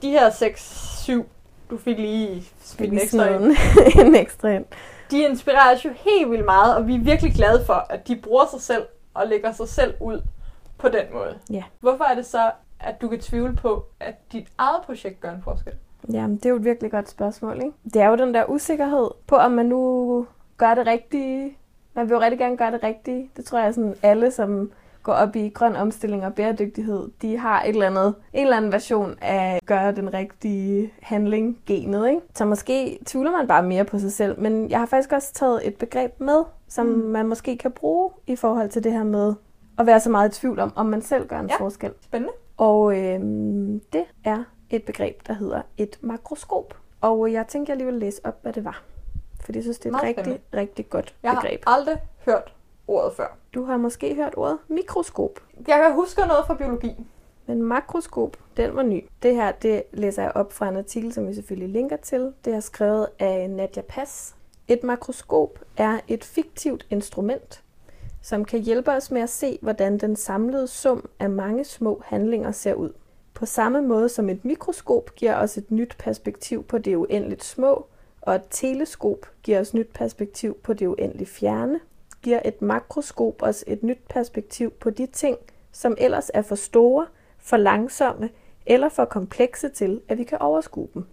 de 0.02 0.10
her 0.10 0.30
6-7, 0.30 1.24
du 1.70 1.76
fik 1.78 1.98
lige 1.98 2.44
smidt 2.62 2.92
en 2.92 2.98
ekstra 2.98 3.28
ind, 3.34 3.56
en 4.06 4.14
ekstra 4.14 4.48
ind. 4.48 4.64
de 5.10 5.22
inspirerer 5.22 5.74
os 5.76 5.84
jo 5.84 5.90
helt 5.96 6.30
vildt 6.30 6.44
meget, 6.44 6.76
og 6.76 6.86
vi 6.86 6.94
er 6.94 6.98
virkelig 7.00 7.34
glade 7.34 7.64
for, 7.66 7.86
at 7.90 8.08
de 8.08 8.16
bruger 8.16 8.44
sig 8.50 8.60
selv 8.60 8.82
og 9.14 9.26
lægger 9.26 9.52
sig 9.52 9.68
selv 9.68 9.94
ud 10.00 10.22
på 10.78 10.88
den 10.88 11.02
måde. 11.12 11.38
Ja. 11.50 11.62
Hvorfor 11.80 12.04
er 12.04 12.14
det 12.14 12.26
så, 12.26 12.50
at 12.80 13.00
du 13.00 13.08
kan 13.08 13.20
tvivle 13.20 13.56
på, 13.56 13.84
at 14.00 14.32
dit 14.32 14.46
eget 14.58 14.82
projekt 14.86 15.20
gør 15.20 15.30
en 15.30 15.42
forskel? 15.44 15.72
Jamen, 16.12 16.36
det 16.36 16.46
er 16.46 16.50
jo 16.50 16.56
et 16.56 16.64
virkelig 16.64 16.90
godt 16.90 17.08
spørgsmål, 17.08 17.56
ikke? 17.56 17.72
Det 17.84 17.96
er 18.02 18.08
jo 18.08 18.16
den 18.16 18.34
der 18.34 18.50
usikkerhed 18.50 19.10
på, 19.26 19.36
om 19.36 19.50
man 19.52 19.66
nu 19.66 20.26
gør 20.56 20.74
det 20.74 20.86
rigtige. 20.86 21.56
Man 21.94 22.08
vil 22.08 22.14
jo 22.14 22.20
rigtig 22.20 22.38
gerne 22.38 22.56
gøre 22.56 22.70
det 22.70 22.82
rigtige. 22.82 23.30
Det 23.36 23.44
tror 23.44 23.58
jeg, 23.58 23.74
sådan 23.74 23.94
alle, 24.02 24.30
som 24.30 24.70
går 25.02 25.12
op 25.12 25.36
i 25.36 25.48
grøn 25.48 25.76
omstilling 25.76 26.24
og 26.26 26.34
bæredygtighed, 26.34 27.08
de 27.22 27.38
har 27.38 27.62
et 27.62 27.68
eller 27.68 27.86
andet, 27.86 28.14
en 28.32 28.42
eller 28.44 28.56
anden 28.56 28.72
version 28.72 29.14
af 29.20 29.54
at 29.56 29.66
gøre 29.66 29.92
den 29.92 30.14
rigtige 30.14 30.92
handling 31.02 31.58
genet, 31.66 32.08
ikke? 32.08 32.20
Så 32.34 32.44
måske 32.44 32.98
tvivler 33.06 33.30
man 33.32 33.46
bare 33.48 33.62
mere 33.62 33.84
på 33.84 33.98
sig 33.98 34.12
selv. 34.12 34.40
Men 34.40 34.70
jeg 34.70 34.78
har 34.78 34.86
faktisk 34.86 35.12
også 35.12 35.32
taget 35.34 35.66
et 35.68 35.76
begreb 35.76 36.20
med, 36.20 36.42
som 36.68 36.86
Mm. 36.86 36.92
man 36.98 37.26
måske 37.28 37.56
kan 37.58 37.70
bruge 37.72 38.10
i 38.26 38.36
forhold 38.36 38.68
til 38.68 38.84
det 38.84 38.92
her 38.92 39.04
med 39.04 39.34
at 39.78 39.86
være 39.86 40.00
så 40.00 40.10
meget 40.10 40.36
i 40.36 40.40
tvivl 40.40 40.58
om, 40.60 40.72
om 40.76 40.86
man 40.86 41.02
selv 41.02 41.26
gør 41.28 41.38
en 41.40 41.48
Ja. 41.48 41.56
forskel. 41.64 41.90
Spændende. 42.00 42.32
Og 42.56 42.98
øhm, 42.98 43.80
det 43.92 44.04
er 44.24 44.44
et 44.72 44.84
begreb, 44.84 45.26
der 45.26 45.32
hedder 45.32 45.62
et 45.76 45.98
makroskop. 46.00 46.76
Og 47.00 47.32
jeg 47.32 47.46
tænker, 47.46 47.72
jeg 47.72 47.76
lige 47.78 47.86
vil 47.86 48.00
læse 48.00 48.20
op, 48.26 48.38
hvad 48.42 48.52
det 48.52 48.64
var. 48.64 48.82
For 49.40 49.52
jeg 49.54 49.62
synes, 49.62 49.78
det 49.78 49.92
er 49.92 49.96
et 49.96 50.02
rigtig, 50.02 50.40
rigtig 50.54 50.90
godt 50.90 51.14
Jeg 51.22 51.34
begreb. 51.34 51.64
har 51.66 51.74
aldrig 51.76 51.96
hørt 52.24 52.54
ordet 52.88 53.12
før. 53.16 53.36
Du 53.54 53.64
har 53.64 53.76
måske 53.76 54.14
hørt 54.14 54.34
ordet 54.36 54.58
mikroskop. 54.68 55.40
Jeg 55.68 55.78
kan 55.82 55.92
huske 55.94 56.20
noget 56.20 56.46
fra 56.46 56.54
biologi. 56.54 56.96
Men 57.46 57.62
makroskop, 57.62 58.36
den 58.56 58.76
var 58.76 58.82
ny. 58.82 59.04
Det 59.22 59.34
her, 59.34 59.52
det 59.52 59.82
læser 59.92 60.22
jeg 60.22 60.32
op 60.34 60.52
fra 60.52 60.68
en 60.68 60.76
artikel, 60.76 61.12
som 61.12 61.28
vi 61.28 61.34
selvfølgelig 61.34 61.68
linker 61.68 61.96
til. 61.96 62.32
Det 62.44 62.54
er 62.54 62.60
skrevet 62.60 63.06
af 63.18 63.50
Nadja 63.50 63.82
Pass. 63.88 64.34
Et 64.68 64.84
makroskop 64.84 65.58
er 65.76 66.00
et 66.08 66.24
fiktivt 66.24 66.86
instrument, 66.90 67.62
som 68.22 68.44
kan 68.44 68.60
hjælpe 68.60 68.90
os 68.90 69.10
med 69.10 69.20
at 69.22 69.30
se, 69.30 69.58
hvordan 69.62 69.98
den 69.98 70.16
samlede 70.16 70.66
sum 70.66 71.08
af 71.20 71.30
mange 71.30 71.64
små 71.64 72.02
handlinger 72.04 72.52
ser 72.52 72.74
ud. 72.74 72.90
På 73.34 73.46
samme 73.46 73.82
måde 73.82 74.08
som 74.08 74.28
et 74.28 74.44
mikroskop 74.44 75.14
giver 75.14 75.36
os 75.36 75.58
et 75.58 75.70
nyt 75.70 75.96
perspektiv 75.98 76.64
på 76.64 76.78
det 76.78 76.96
uendeligt 76.96 77.44
små, 77.44 77.86
og 78.20 78.34
et 78.34 78.42
teleskop 78.50 79.26
giver 79.42 79.60
os 79.60 79.74
nyt 79.74 79.88
perspektiv 79.94 80.56
på 80.62 80.72
det 80.72 80.86
uendeligt 80.86 81.30
fjerne, 81.30 81.80
giver 82.22 82.40
et 82.44 82.62
makroskop 82.62 83.42
os 83.42 83.64
et 83.66 83.82
nyt 83.82 84.00
perspektiv 84.08 84.70
på 84.70 84.90
de 84.90 85.06
ting, 85.06 85.38
som 85.72 85.96
ellers 85.98 86.30
er 86.34 86.42
for 86.42 86.54
store, 86.54 87.06
for 87.38 87.56
langsomme 87.56 88.30
eller 88.66 88.88
for 88.88 89.04
komplekse 89.04 89.68
til, 89.68 90.00
at 90.08 90.18
vi 90.18 90.24
kan 90.24 90.38
overskue 90.38 90.88
dem. 90.94 91.04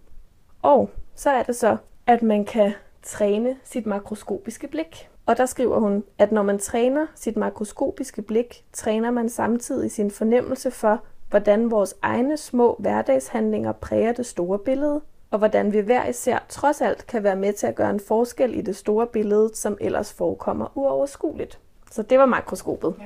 Og 0.62 0.90
så 1.14 1.30
er 1.30 1.42
det 1.42 1.56
så, 1.56 1.76
at 2.06 2.22
man 2.22 2.44
kan 2.44 2.72
træne 3.02 3.56
sit 3.64 3.86
makroskopiske 3.86 4.68
blik. 4.68 5.08
Og 5.26 5.36
der 5.36 5.46
skriver 5.46 5.78
hun, 5.78 6.04
at 6.18 6.32
når 6.32 6.42
man 6.42 6.58
træner 6.58 7.06
sit 7.14 7.36
makroskopiske 7.36 8.22
blik, 8.22 8.64
træner 8.72 9.10
man 9.10 9.28
samtidig 9.28 9.92
sin 9.92 10.10
fornemmelse 10.10 10.70
for, 10.70 11.02
hvordan 11.30 11.70
vores 11.70 11.94
egne 12.02 12.36
små 12.36 12.76
hverdagshandlinger 12.78 13.72
præger 13.72 14.12
det 14.12 14.26
store 14.26 14.58
billede, 14.58 15.00
og 15.30 15.38
hvordan 15.38 15.72
vi 15.72 15.80
hver 15.80 16.06
især 16.06 16.38
trods 16.48 16.80
alt 16.80 17.06
kan 17.06 17.22
være 17.22 17.36
med 17.36 17.52
til 17.52 17.66
at 17.66 17.74
gøre 17.74 17.90
en 17.90 18.00
forskel 18.00 18.58
i 18.58 18.60
det 18.60 18.76
store 18.76 19.06
billede, 19.06 19.50
som 19.54 19.78
ellers 19.80 20.12
forekommer 20.12 20.72
uoverskueligt. 20.74 21.58
Så 21.90 22.02
det 22.02 22.18
var 22.18 22.26
makroskopet. 22.26 22.94
Ja. 23.00 23.04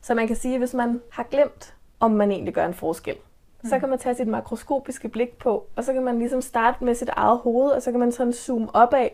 Så 0.00 0.14
man 0.14 0.26
kan 0.26 0.36
sige, 0.36 0.54
at 0.54 0.60
hvis 0.60 0.74
man 0.74 1.00
har 1.10 1.22
glemt, 1.22 1.74
om 2.00 2.10
man 2.10 2.30
egentlig 2.30 2.54
gør 2.54 2.66
en 2.66 2.74
forskel, 2.74 3.16
mm. 3.62 3.68
så 3.68 3.78
kan 3.78 3.88
man 3.88 3.98
tage 3.98 4.14
sit 4.14 4.28
makroskopiske 4.28 5.08
blik 5.08 5.38
på, 5.38 5.66
og 5.76 5.84
så 5.84 5.92
kan 5.92 6.02
man 6.02 6.18
ligesom 6.18 6.42
starte 6.42 6.84
med 6.84 6.94
sit 6.94 7.08
eget 7.08 7.38
hoved, 7.38 7.70
og 7.70 7.82
så 7.82 7.90
kan 7.90 8.00
man 8.00 8.12
sådan 8.12 8.32
zoome 8.32 8.74
opad 8.74 9.08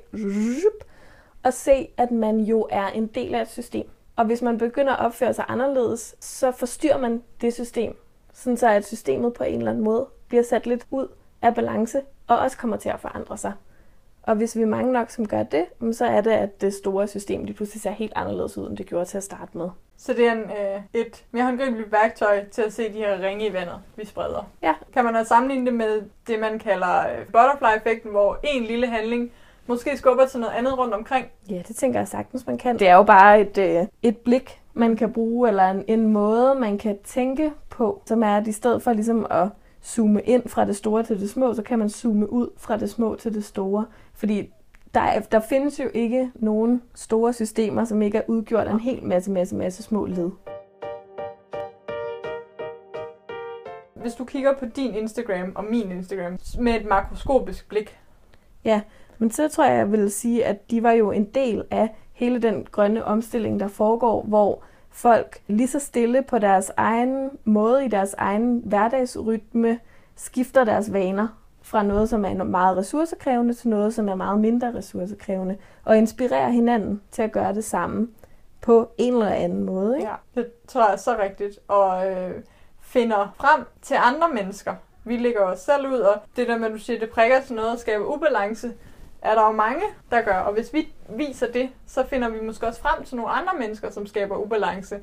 og 1.43 1.53
se, 1.53 1.89
at 1.97 2.11
man 2.11 2.41
jo 2.41 2.67
er 2.71 2.87
en 2.87 3.07
del 3.07 3.35
af 3.35 3.43
et 3.43 3.49
system. 3.51 3.89
Og 4.17 4.25
hvis 4.25 4.43
man 4.43 4.59
begynder 4.59 4.93
at 4.93 5.07
opføre 5.07 5.35
sig 5.35 5.45
anderledes, 5.49 6.15
så 6.21 6.51
forstyrrer 6.51 6.99
man 6.99 7.23
det 7.41 7.55
system, 7.55 7.97
sådan 8.33 8.57
så 8.57 8.69
at 8.69 8.87
systemet 8.87 9.35
på 9.35 9.45
en 9.45 9.59
eller 9.59 9.71
anden 9.71 9.85
måde 9.85 10.07
bliver 10.29 10.43
sat 10.43 10.67
lidt 10.67 10.87
ud 10.91 11.09
af 11.43 11.55
balance, 11.55 12.01
og 12.27 12.39
også 12.39 12.57
kommer 12.57 12.77
til 12.77 12.89
at 12.89 13.01
forandre 13.01 13.39
sig. 13.39 13.53
Og 14.23 14.37
hvis 14.37 14.57
vi 14.57 14.63
er 14.63 14.67
mange 14.67 14.93
nok, 14.93 15.11
som 15.11 15.29
gør 15.29 15.43
det, 15.43 15.65
så 15.93 16.05
er 16.05 16.21
det, 16.21 16.31
at 16.31 16.61
det 16.61 16.75
store 16.75 17.09
system 17.09 17.45
lige 17.45 17.57
pludselig 17.57 17.83
ser 17.83 17.91
helt 17.91 18.13
anderledes 18.17 18.59
ud, 18.59 18.69
end 18.69 18.77
det 18.77 18.87
gjorde 18.87 19.05
til 19.05 19.17
at 19.17 19.23
starte 19.25 19.59
med. 19.59 19.69
Så 19.97 20.13
det 20.13 20.27
er 20.27 20.33
en, 20.33 20.39
øh, 20.39 20.81
et 20.95 21.25
mere 21.31 21.45
håndgribeligt 21.45 21.93
værktøj 21.93 22.45
til 22.45 22.63
at 22.63 22.73
se 22.73 22.93
de 22.93 22.99
her 22.99 23.23
ringe 23.23 23.47
i 23.47 23.53
vandet, 23.53 23.79
vi 23.97 24.05
spreder. 24.05 24.51
Ja. 24.63 24.75
Kan 24.93 25.05
man 25.05 25.17
også 25.17 25.29
sammenligne 25.29 25.67
det 25.67 25.75
med 25.75 26.03
det, 26.27 26.41
man 26.41 26.59
kalder 26.59 26.99
øh, 27.01 27.27
butterfly-effekten, 27.27 28.11
hvor 28.11 28.39
en 28.43 28.65
lille 28.65 28.87
handling 28.87 29.33
måske 29.71 29.97
skubber 29.97 30.27
til 30.27 30.41
noget 30.41 30.53
andet 30.53 30.79
rundt 30.79 30.95
omkring? 30.95 31.27
Ja, 31.51 31.63
det 31.69 31.77
tænker 31.77 32.01
jeg 32.01 32.09
sagtens, 32.09 32.47
man 32.47 32.59
kan. 32.59 32.79
Det 32.79 32.89
er 32.89 32.95
jo 32.95 33.03
bare 33.03 33.41
et, 33.41 33.59
øh, 33.59 33.87
et 34.03 34.19
blik, 34.19 34.61
man 34.75 34.97
kan 34.97 35.13
bruge, 35.13 35.49
eller 35.49 35.71
en, 35.71 35.85
en 35.89 36.07
måde, 36.13 36.55
man 36.55 36.79
kan 36.79 36.99
tænke 37.05 37.53
på, 37.69 38.03
som 38.07 38.23
er, 38.23 38.37
at 38.37 38.47
i 38.47 38.53
stedet 38.53 38.83
for 38.83 38.93
ligesom 38.93 39.27
at 39.31 39.49
zoome 39.85 40.23
ind 40.23 40.49
fra 40.49 40.65
det 40.65 40.77
store 40.77 41.03
til 41.03 41.21
det 41.21 41.31
små, 41.31 41.55
så 41.55 41.63
kan 41.63 41.79
man 41.79 41.89
zoome 41.89 42.33
ud 42.33 42.49
fra 42.57 42.77
det 42.77 42.91
små 42.91 43.17
til 43.17 43.35
det 43.35 43.45
store. 43.45 43.87
Fordi 44.15 44.53
der, 44.95 45.01
er, 45.01 45.21
der 45.21 45.41
findes 45.41 45.81
jo 45.81 45.89
ikke 45.95 46.31
nogen 46.35 46.83
store 46.95 47.33
systemer, 47.33 47.85
som 47.85 48.03
ikke 48.03 48.19
er 48.19 48.23
udgjort 48.27 48.67
af 48.67 48.73
en 48.73 48.81
hel 48.81 49.05
masse, 49.05 49.31
masse, 49.31 49.57
masse 49.57 49.83
små 49.83 50.07
led. 50.07 50.31
Hvis 53.95 54.15
du 54.15 54.25
kigger 54.25 54.55
på 54.59 54.65
din 54.77 54.95
Instagram 54.95 55.53
og 55.55 55.65
min 55.65 55.93
Instagram 55.93 56.39
med 56.59 56.75
et 56.75 56.87
makroskopisk 56.87 57.69
blik. 57.69 57.99
Ja, 58.65 58.81
men 59.21 59.31
så 59.31 59.49
tror 59.49 59.65
jeg, 59.65 59.77
jeg 59.77 59.93
vil 59.93 60.11
sige, 60.11 60.45
at 60.45 60.71
de 60.71 60.83
var 60.83 60.93
jo 60.93 61.11
en 61.11 61.25
del 61.25 61.65
af 61.71 61.97
hele 62.13 62.43
den 62.43 62.67
grønne 62.73 63.05
omstilling, 63.05 63.61
der 63.61 63.69
foregår, 63.69 64.23
hvor 64.23 64.63
folk 64.91 65.41
lige 65.47 65.69
så 65.69 65.79
stille 65.79 66.23
på 66.23 66.39
deres 66.39 66.73
egen 66.77 67.31
måde, 67.45 67.85
i 67.85 67.89
deres 67.89 68.15
egen 68.19 68.63
hverdagsrytme, 68.65 69.79
skifter 70.17 70.65
deres 70.65 70.93
vaner 70.93 71.29
fra 71.63 71.83
noget, 71.83 72.09
som 72.09 72.25
er 72.25 72.45
meget 72.45 72.77
ressourcekrævende, 72.77 73.55
til 73.55 73.69
noget, 73.69 73.95
som 73.95 74.09
er 74.09 74.15
meget 74.15 74.41
mindre 74.41 74.75
ressourcekrævende, 74.75 75.57
og 75.85 75.99
inspirerer 75.99 76.49
hinanden 76.49 77.03
til 77.11 77.23
at 77.23 77.33
gøre 77.33 77.55
det 77.55 77.65
samme 77.65 78.09
på 78.61 78.91
en 78.99 79.13
eller 79.13 79.29
anden 79.29 79.65
måde. 79.65 79.97
Ikke? 79.97 80.09
Ja, 80.09 80.41
det 80.41 80.51
tror 80.69 80.85
jeg 80.85 80.93
er 80.93 80.97
så 80.97 81.17
rigtigt. 81.19 81.59
Og 81.69 82.11
øh, 82.11 82.35
finder 82.81 83.35
frem 83.37 83.65
til 83.83 83.97
andre 84.01 84.29
mennesker. 84.35 84.75
Vi 85.05 85.17
ligger 85.17 85.41
os 85.41 85.59
selv 85.59 85.93
ud, 85.93 85.99
og 85.99 86.15
det 86.37 86.49
der 86.49 86.59
med, 86.59 86.67
at 86.67 86.73
du 86.73 86.79
siger, 86.79 86.99
det 86.99 87.11
prikker 87.11 87.41
til 87.41 87.55
noget 87.55 87.73
og 87.73 87.79
skaber 87.79 88.05
ubalance, 88.05 88.73
er 89.23 89.35
der 89.35 89.47
jo 89.47 89.53
mange, 89.53 89.83
der 90.11 90.23
gør. 90.23 90.37
Og 90.37 90.53
hvis 90.53 90.73
vi 90.73 90.89
viser 91.09 91.47
det, 91.53 91.69
så 91.87 92.07
finder 92.07 92.29
vi 92.29 92.41
måske 92.47 92.67
også 92.67 92.81
frem 92.81 93.05
til 93.05 93.17
nogle 93.17 93.31
andre 93.31 93.53
mennesker, 93.59 93.91
som 93.91 94.07
skaber 94.07 94.37
ubalance. 94.37 94.99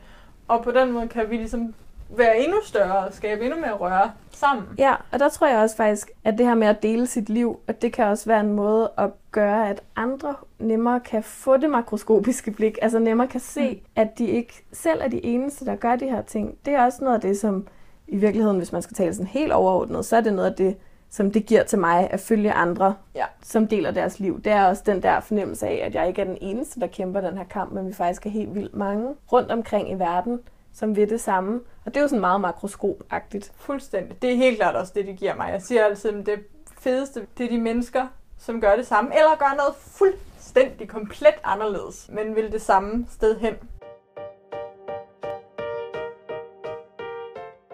Og 0.47 0.63
på 0.63 0.71
den 0.71 0.91
måde 0.91 1.07
kan 1.07 1.29
vi 1.29 1.37
ligesom 1.37 1.73
være 2.09 2.39
endnu 2.39 2.57
større 2.63 2.97
og 2.97 3.13
skabe 3.13 3.45
endnu 3.45 3.59
mere 3.59 3.73
røre 3.73 4.11
sammen. 4.31 4.65
Ja, 4.77 4.95
og 5.11 5.19
der 5.19 5.29
tror 5.29 5.47
jeg 5.47 5.59
også 5.59 5.75
faktisk, 5.75 6.11
at 6.23 6.37
det 6.37 6.45
her 6.45 6.55
med 6.55 6.67
at 6.67 6.83
dele 6.83 7.07
sit 7.07 7.29
liv, 7.29 7.59
at 7.67 7.81
det 7.81 7.93
kan 7.93 8.05
også 8.05 8.25
være 8.25 8.39
en 8.39 8.53
måde 8.53 8.91
at 8.97 9.09
gøre, 9.31 9.69
at 9.69 9.81
andre 9.95 10.35
nemmere 10.59 10.99
kan 10.99 11.23
få 11.23 11.57
det 11.57 11.69
makroskopiske 11.69 12.51
blik, 12.51 12.77
altså 12.81 12.99
nemmere 12.99 13.27
kan 13.27 13.39
se, 13.39 13.73
mm. 13.73 13.91
at 13.95 14.17
de 14.17 14.25
ikke 14.25 14.65
selv 14.73 15.01
er 15.01 15.07
de 15.07 15.25
eneste, 15.25 15.65
der 15.65 15.75
gør 15.75 15.95
de 15.95 16.05
her 16.05 16.21
ting. 16.21 16.57
Det 16.65 16.73
er 16.73 16.85
også 16.85 17.03
noget 17.03 17.15
af 17.15 17.21
det, 17.21 17.37
som 17.39 17.67
i 18.07 18.17
virkeligheden, 18.17 18.57
hvis 18.57 18.71
man 18.71 18.81
skal 18.81 18.95
tale 18.95 19.13
sådan 19.13 19.27
helt 19.27 19.51
overordnet, 19.51 20.05
så 20.05 20.17
er 20.17 20.21
det 20.21 20.33
noget 20.33 20.49
af 20.49 20.55
det, 20.55 20.77
som 21.09 21.31
det 21.31 21.45
giver 21.45 21.63
til 21.63 21.79
mig 21.79 22.09
at 22.11 22.19
følge 22.19 22.51
andre, 22.51 22.95
ja. 23.15 23.25
som 23.43 23.67
deler 23.67 23.91
deres 23.91 24.19
liv. 24.19 24.41
Det 24.41 24.51
er 24.51 24.65
også 24.65 24.83
den 24.85 25.03
der 25.03 25.19
fornemmelse 25.19 25.67
af, 25.67 25.81
at 25.85 25.95
jeg 25.95 26.07
ikke 26.07 26.21
er 26.21 26.25
den 26.25 26.37
eneste, 26.41 26.79
der 26.79 26.87
kæmper 26.87 27.21
den 27.21 27.37
her 27.37 27.45
kamp, 27.45 27.71
men 27.71 27.87
vi 27.87 27.93
faktisk 27.93 28.25
er 28.25 28.29
helt 28.29 28.55
vildt 28.55 28.75
mange 28.75 29.15
rundt 29.31 29.51
omkring 29.51 29.91
i 29.91 29.93
verden, 29.93 30.39
som 30.73 30.95
vil 30.95 31.09
det 31.09 31.21
samme. 31.21 31.59
Og 31.85 31.93
det 31.93 31.97
er 31.97 32.01
jo 32.01 32.07
sådan 32.07 32.21
meget 32.21 32.41
makroskopagtigt. 32.41 33.51
Fuldstændig. 33.55 34.21
Det 34.21 34.31
er 34.31 34.35
helt 34.35 34.57
klart 34.57 34.75
også 34.75 34.93
det, 34.95 35.07
det 35.07 35.17
giver 35.17 35.35
mig. 35.35 35.49
Jeg 35.51 35.61
siger 35.61 35.85
altid, 35.85 36.09
at 36.09 36.25
det 36.25 36.39
fedeste, 36.79 37.27
det 37.37 37.45
er 37.45 37.49
de 37.49 37.61
mennesker, 37.61 38.07
som 38.37 38.61
gør 38.61 38.75
det 38.75 38.87
samme, 38.87 39.15
eller 39.15 39.37
gør 39.39 39.55
noget 39.57 39.75
fuldstændig 39.75 40.87
komplet 40.87 41.35
anderledes, 41.43 42.09
men 42.13 42.35
vil 42.35 42.51
det 42.51 42.61
samme 42.61 43.07
sted 43.09 43.39
hen. 43.39 43.53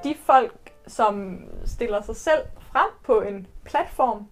De 0.03 0.15
folk, 0.25 0.73
som 0.87 1.39
stiller 1.65 2.01
sig 2.01 2.15
selv 2.15 2.41
frem 2.73 2.89
på 3.03 3.21
en 3.21 3.47
platform, 3.65 4.27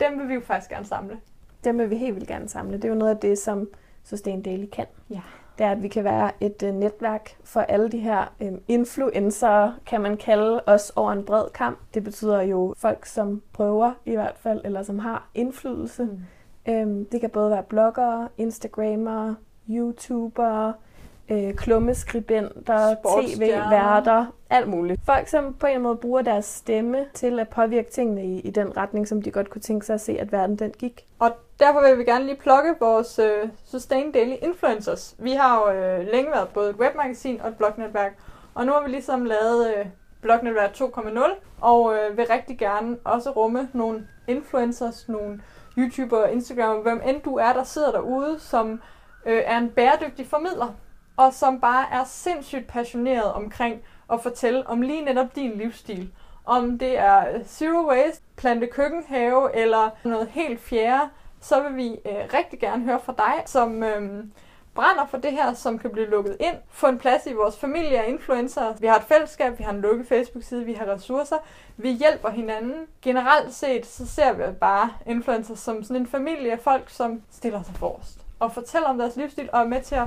dem 0.00 0.18
vil 0.18 0.28
vi 0.28 0.34
jo 0.34 0.40
faktisk 0.40 0.70
gerne 0.70 0.86
samle. 0.86 1.20
Dem 1.64 1.78
vil 1.78 1.90
vi 1.90 1.96
helt 1.96 2.14
vildt 2.14 2.28
gerne 2.28 2.48
samle. 2.48 2.76
Det 2.76 2.84
er 2.84 2.88
jo 2.88 2.94
noget 2.94 3.10
af 3.10 3.18
det, 3.18 3.38
som 3.38 3.68
Sustain 4.04 4.42
Daily 4.42 4.66
kan. 4.72 4.86
Ja. 5.10 5.20
Det 5.58 5.66
er, 5.66 5.70
at 5.70 5.82
vi 5.82 5.88
kan 5.88 6.04
være 6.04 6.30
et 6.40 6.62
uh, 6.62 6.74
netværk 6.74 7.36
for 7.44 7.60
alle 7.60 7.90
de 7.90 7.98
her 7.98 8.32
um, 8.40 8.60
influencer, 8.68 9.72
kan 9.86 10.00
man 10.00 10.16
kalde 10.16 10.62
os 10.66 10.92
over 10.96 11.12
en 11.12 11.24
bred 11.24 11.44
kamp. 11.54 11.78
Det 11.94 12.04
betyder 12.04 12.42
jo 12.42 12.74
folk, 12.76 13.06
som 13.06 13.42
prøver 13.52 13.92
i 14.04 14.14
hvert 14.14 14.36
fald, 14.38 14.60
eller 14.64 14.82
som 14.82 14.98
har 14.98 15.28
indflydelse. 15.34 16.04
Mm. 16.66 16.72
Um, 16.72 17.04
det 17.04 17.20
kan 17.20 17.30
både 17.30 17.50
være 17.50 17.62
bloggere, 17.62 18.28
instagramere, 18.38 19.36
youtubere, 19.70 20.74
øh, 21.28 21.54
klummeskribenter, 21.54 22.94
tv-værter, 22.94 24.26
alt 24.50 24.68
muligt. 24.68 25.00
Folk, 25.06 25.28
som 25.28 25.54
på 25.54 25.66
en 25.66 25.82
måde 25.82 25.96
bruger 25.96 26.22
deres 26.22 26.44
stemme 26.44 27.06
til 27.14 27.40
at 27.40 27.48
påvirke 27.48 27.90
tingene 27.90 28.24
i, 28.24 28.40
i 28.40 28.50
den 28.50 28.76
retning, 28.76 29.08
som 29.08 29.22
de 29.22 29.30
godt 29.30 29.50
kunne 29.50 29.60
tænke 29.60 29.86
sig 29.86 29.94
at 29.94 30.00
se, 30.00 30.18
at 30.20 30.32
verden 30.32 30.56
den 30.56 30.70
gik. 30.78 31.06
Og 31.18 31.30
derfor 31.58 31.88
vil 31.88 31.98
vi 31.98 32.04
gerne 32.04 32.24
lige 32.24 32.36
plukke 32.36 32.74
vores 32.80 33.18
øh, 33.18 33.48
Sustain 33.64 34.12
Daily 34.12 34.34
Influencers. 34.42 35.14
Vi 35.18 35.32
har 35.32 35.60
jo 35.60 35.72
øh, 35.72 36.06
længe 36.12 36.30
været 36.30 36.48
både 36.48 36.70
et 36.70 36.76
webmagasin 36.76 37.40
og 37.40 37.48
et 37.48 37.56
blognetværk, 37.56 38.18
og 38.54 38.66
nu 38.66 38.72
har 38.72 38.82
vi 38.82 38.90
ligesom 38.90 39.24
lavet 39.24 39.74
øh, 39.76 39.86
blognetværk 40.22 40.70
2.0, 40.70 41.20
og 41.60 41.94
øh, 41.94 42.16
vil 42.16 42.26
rigtig 42.26 42.58
gerne 42.58 42.96
også 43.04 43.30
rumme 43.30 43.68
nogle 43.72 44.08
influencers, 44.28 45.08
nogle 45.08 45.40
YouTuber, 45.78 46.26
Instagram, 46.26 46.76
hvem 46.76 47.00
end 47.08 47.22
du 47.22 47.36
er, 47.36 47.52
der 47.52 47.64
sidder 47.64 47.92
derude, 47.92 48.38
som 48.38 48.80
øh, 49.26 49.42
er 49.46 49.58
en 49.58 49.70
bæredygtig 49.70 50.26
formidler 50.26 50.74
og 51.16 51.34
som 51.34 51.60
bare 51.60 51.86
er 51.92 52.04
sindssygt 52.04 52.66
passioneret 52.66 53.32
omkring 53.32 53.82
at 54.12 54.20
fortælle 54.20 54.66
om 54.66 54.82
lige 54.82 55.04
netop 55.04 55.36
din 55.36 55.56
livsstil. 55.56 56.10
Om 56.44 56.78
det 56.78 56.98
er 56.98 57.34
øh, 57.34 57.44
zero 57.44 57.88
waste, 57.88 58.22
plante 58.36 58.66
køkkenhave 58.66 59.56
eller 59.56 59.90
noget 60.04 60.28
helt 60.28 60.60
fjerde, 60.60 61.10
så 61.40 61.62
vil 61.62 61.76
vi 61.76 61.88
øh, 61.88 62.34
rigtig 62.34 62.60
gerne 62.60 62.84
høre 62.84 63.00
fra 63.00 63.14
dig, 63.18 63.42
som 63.46 63.82
øh, 63.82 64.24
brænder 64.74 65.06
for 65.06 65.18
det 65.18 65.32
her, 65.32 65.54
som 65.54 65.78
kan 65.78 65.90
blive 65.90 66.10
lukket 66.10 66.36
ind, 66.40 66.56
få 66.70 66.86
en 66.86 66.98
plads 66.98 67.26
i 67.26 67.32
vores 67.32 67.56
familie 67.56 68.02
af 68.02 68.08
influencer. 68.08 68.74
Vi 68.80 68.86
har 68.86 68.96
et 68.96 69.02
fællesskab, 69.02 69.58
vi 69.58 69.64
har 69.64 69.72
en 69.72 69.80
lukket 69.80 70.06
Facebook-side, 70.06 70.64
vi 70.64 70.72
har 70.72 70.86
ressourcer, 70.86 71.36
vi 71.76 71.92
hjælper 71.92 72.30
hinanden. 72.30 72.86
Generelt 73.02 73.54
set, 73.54 73.86
så 73.86 74.06
ser 74.06 74.32
vi 74.32 74.42
bare 74.60 74.90
influencers 75.06 75.58
som 75.58 75.82
sådan 75.82 76.02
en 76.02 76.06
familie 76.06 76.52
af 76.52 76.60
folk, 76.60 76.90
som 76.90 77.22
stiller 77.30 77.62
sig 77.62 77.74
forrest 77.74 78.24
og 78.38 78.52
fortæller 78.52 78.88
om 78.88 78.98
deres 78.98 79.16
livsstil 79.16 79.48
og 79.52 79.60
er 79.60 79.66
med 79.66 79.82
til 79.82 79.94
at 79.94 80.06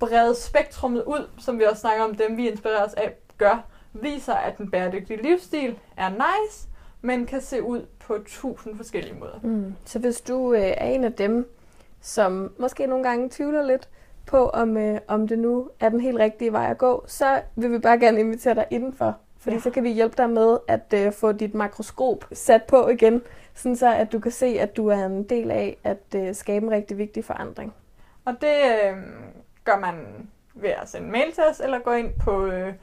brede 0.00 0.34
spektrummet 0.34 1.02
ud, 1.04 1.28
som 1.38 1.58
vi 1.58 1.64
også 1.64 1.80
snakker 1.80 2.04
om, 2.04 2.14
dem 2.14 2.36
vi 2.36 2.48
inspireres 2.48 2.94
af, 2.94 3.14
gør, 3.38 3.64
viser, 3.92 4.34
at 4.34 4.58
den 4.58 4.70
bæredygtige 4.70 5.22
livsstil 5.22 5.78
er 5.96 6.08
nice, 6.10 6.68
men 7.00 7.26
kan 7.26 7.40
se 7.40 7.62
ud 7.62 7.86
på 8.06 8.18
tusind 8.26 8.76
forskellige 8.76 9.14
måder. 9.14 9.40
Mm. 9.42 9.74
Så 9.84 9.98
hvis 9.98 10.20
du 10.20 10.52
øh, 10.52 10.60
er 10.60 10.86
en 10.86 11.04
af 11.04 11.12
dem, 11.12 11.50
som 12.00 12.52
måske 12.58 12.86
nogle 12.86 13.04
gange 13.04 13.28
tvivler 13.30 13.62
lidt 13.62 13.88
på, 14.26 14.48
om, 14.48 14.76
øh, 14.76 15.00
om 15.08 15.28
det 15.28 15.38
nu 15.38 15.70
er 15.80 15.88
den 15.88 16.00
helt 16.00 16.18
rigtige 16.18 16.52
vej 16.52 16.70
at 16.70 16.78
gå, 16.78 17.04
så 17.06 17.42
vil 17.56 17.72
vi 17.72 17.78
bare 17.78 17.98
gerne 17.98 18.20
invitere 18.20 18.54
dig 18.54 18.66
indenfor. 18.70 19.16
Fordi 19.38 19.56
ja. 19.56 19.60
så 19.62 19.70
kan 19.70 19.84
vi 19.84 19.90
hjælpe 19.90 20.14
dig 20.16 20.30
med 20.30 20.58
at 20.68 20.94
øh, 20.94 21.12
få 21.12 21.32
dit 21.32 21.54
makroskop 21.54 22.24
sat 22.32 22.62
på 22.62 22.88
igen, 22.88 23.22
sådan 23.54 23.76
så 23.76 23.94
at 23.94 24.12
du 24.12 24.18
kan 24.18 24.32
se, 24.32 24.46
at 24.46 24.76
du 24.76 24.88
er 24.88 25.06
en 25.06 25.22
del 25.22 25.50
af 25.50 25.76
at 25.84 26.14
øh, 26.16 26.34
skabe 26.34 26.66
en 26.66 26.72
rigtig 26.72 26.98
vigtig 26.98 27.24
forandring. 27.24 27.74
Og 28.24 28.34
det 28.40 28.56
øh, 28.84 28.96
gør 29.64 29.78
man 29.78 30.28
ved 30.54 30.70
at 30.70 30.88
sende 30.88 31.10
mail 31.10 31.32
til 31.32 31.44
os, 31.50 31.60
eller 31.60 31.78
gå 31.78 31.92
ind 31.92 32.10
på 32.20 32.46
øh, 32.46 32.74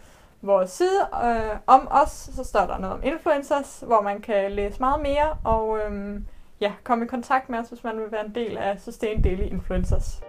vores 0.42 0.70
side 0.72 1.08
øh, 1.26 1.58
om 1.68 1.88
os, 1.92 2.10
så 2.10 2.44
står 2.44 2.66
der 2.66 2.78
noget 2.78 2.96
om 2.96 3.04
influencers, 3.04 3.84
hvor 3.88 4.02
man 4.02 4.22
kan 4.22 4.52
læse 4.52 4.80
meget 4.80 5.02
mere, 5.02 5.38
og 5.44 5.80
øh, 5.80 6.22
ja, 6.62 6.74
komme 6.84 7.06
i 7.06 7.08
kontakt 7.08 7.50
med 7.50 7.60
os, 7.60 7.70
hvis 7.70 7.84
man 7.84 7.98
vil 8.00 8.12
være 8.12 8.26
en 8.26 8.36
del 8.36 8.58
af 8.58 8.80
Sustain 8.80 9.22
Daily 9.22 9.42
Influencers. 9.44 10.22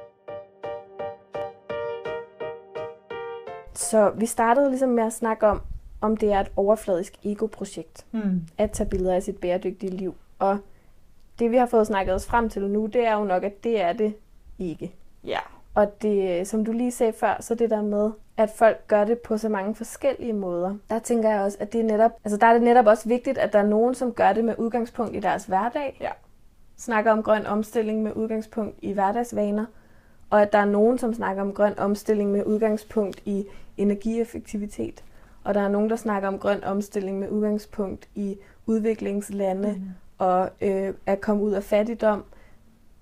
Så 3.74 4.10
vi 4.10 4.26
startede 4.26 4.68
ligesom 4.68 4.88
med 4.88 5.04
at 5.04 5.12
snakke 5.12 5.46
om, 5.46 5.60
om 6.00 6.16
det 6.16 6.32
er 6.32 6.40
et 6.40 6.50
overfladisk 6.56 7.14
ego-projekt 7.24 8.06
Hmm. 8.10 8.42
at 8.58 8.70
tage 8.70 8.90
billeder 8.90 9.14
af 9.14 9.22
sit 9.22 9.36
bæredygtige 9.40 9.90
liv. 9.90 10.14
Og 10.38 10.58
det 11.38 11.50
vi 11.50 11.56
har 11.56 11.66
fået 11.66 11.86
snakket 11.86 12.14
os 12.14 12.26
frem 12.26 12.48
til 12.48 12.62
nu, 12.70 12.86
det 12.86 13.06
er 13.06 13.14
jo 13.14 13.24
nok, 13.24 13.44
at 13.44 13.64
det 13.64 13.80
er 13.80 13.92
det 13.92 14.14
ikke. 14.58 14.94
Ja, 15.24 15.38
Og 15.78 16.02
det, 16.02 16.48
som 16.48 16.64
du 16.64 16.72
lige 16.72 16.90
sagde 16.90 17.12
før, 17.12 17.36
så 17.40 17.54
det 17.54 17.70
der 17.70 17.82
med, 17.82 18.10
at 18.36 18.50
folk 18.50 18.86
gør 18.88 19.04
det 19.04 19.18
på 19.18 19.38
så 19.38 19.48
mange 19.48 19.74
forskellige 19.74 20.32
måder. 20.32 20.74
Der 20.90 20.98
tænker 20.98 21.30
jeg 21.30 21.40
også, 21.40 21.58
at 21.60 21.72
det 21.72 21.80
er 21.80 21.84
netop, 21.84 22.10
altså 22.24 22.36
der 22.36 22.46
er 22.46 22.52
det 22.52 22.62
netop 22.62 22.86
også 22.86 23.08
vigtigt, 23.08 23.38
at 23.38 23.52
der 23.52 23.58
er 23.58 23.66
nogen, 23.66 23.94
som 23.94 24.12
gør 24.12 24.32
det 24.32 24.44
med 24.44 24.54
udgangspunkt 24.58 25.16
i 25.16 25.20
deres 25.20 25.44
hverdag. 25.44 25.98
Ja. 26.00 26.10
Snakker 26.76 27.12
om 27.12 27.22
grøn 27.22 27.46
omstilling 27.46 28.02
med 28.02 28.12
udgangspunkt 28.16 28.76
i 28.82 28.92
hverdagsvaner. 28.92 29.64
Og 30.30 30.42
at 30.42 30.52
der 30.52 30.58
er 30.58 30.64
nogen, 30.64 30.98
som 30.98 31.14
snakker 31.14 31.42
om 31.42 31.52
grøn 31.52 31.78
omstilling 31.78 32.30
med 32.32 32.44
udgangspunkt 32.44 33.22
i 33.24 33.46
energieffektivitet. 33.76 35.04
Og 35.44 35.54
der 35.54 35.60
er 35.60 35.68
nogen, 35.68 35.90
der 35.90 35.96
snakker 35.96 36.28
om 36.28 36.38
grøn 36.38 36.64
omstilling 36.64 37.18
med 37.18 37.28
udgangspunkt 37.28 38.08
i 38.14 38.36
udviklingslande 38.66 39.74
Mm. 39.78 39.84
og 40.18 40.50
øh, 40.60 40.94
at 41.06 41.20
komme 41.20 41.42
ud 41.42 41.52
af 41.52 41.62
fattigdom. 41.62 42.24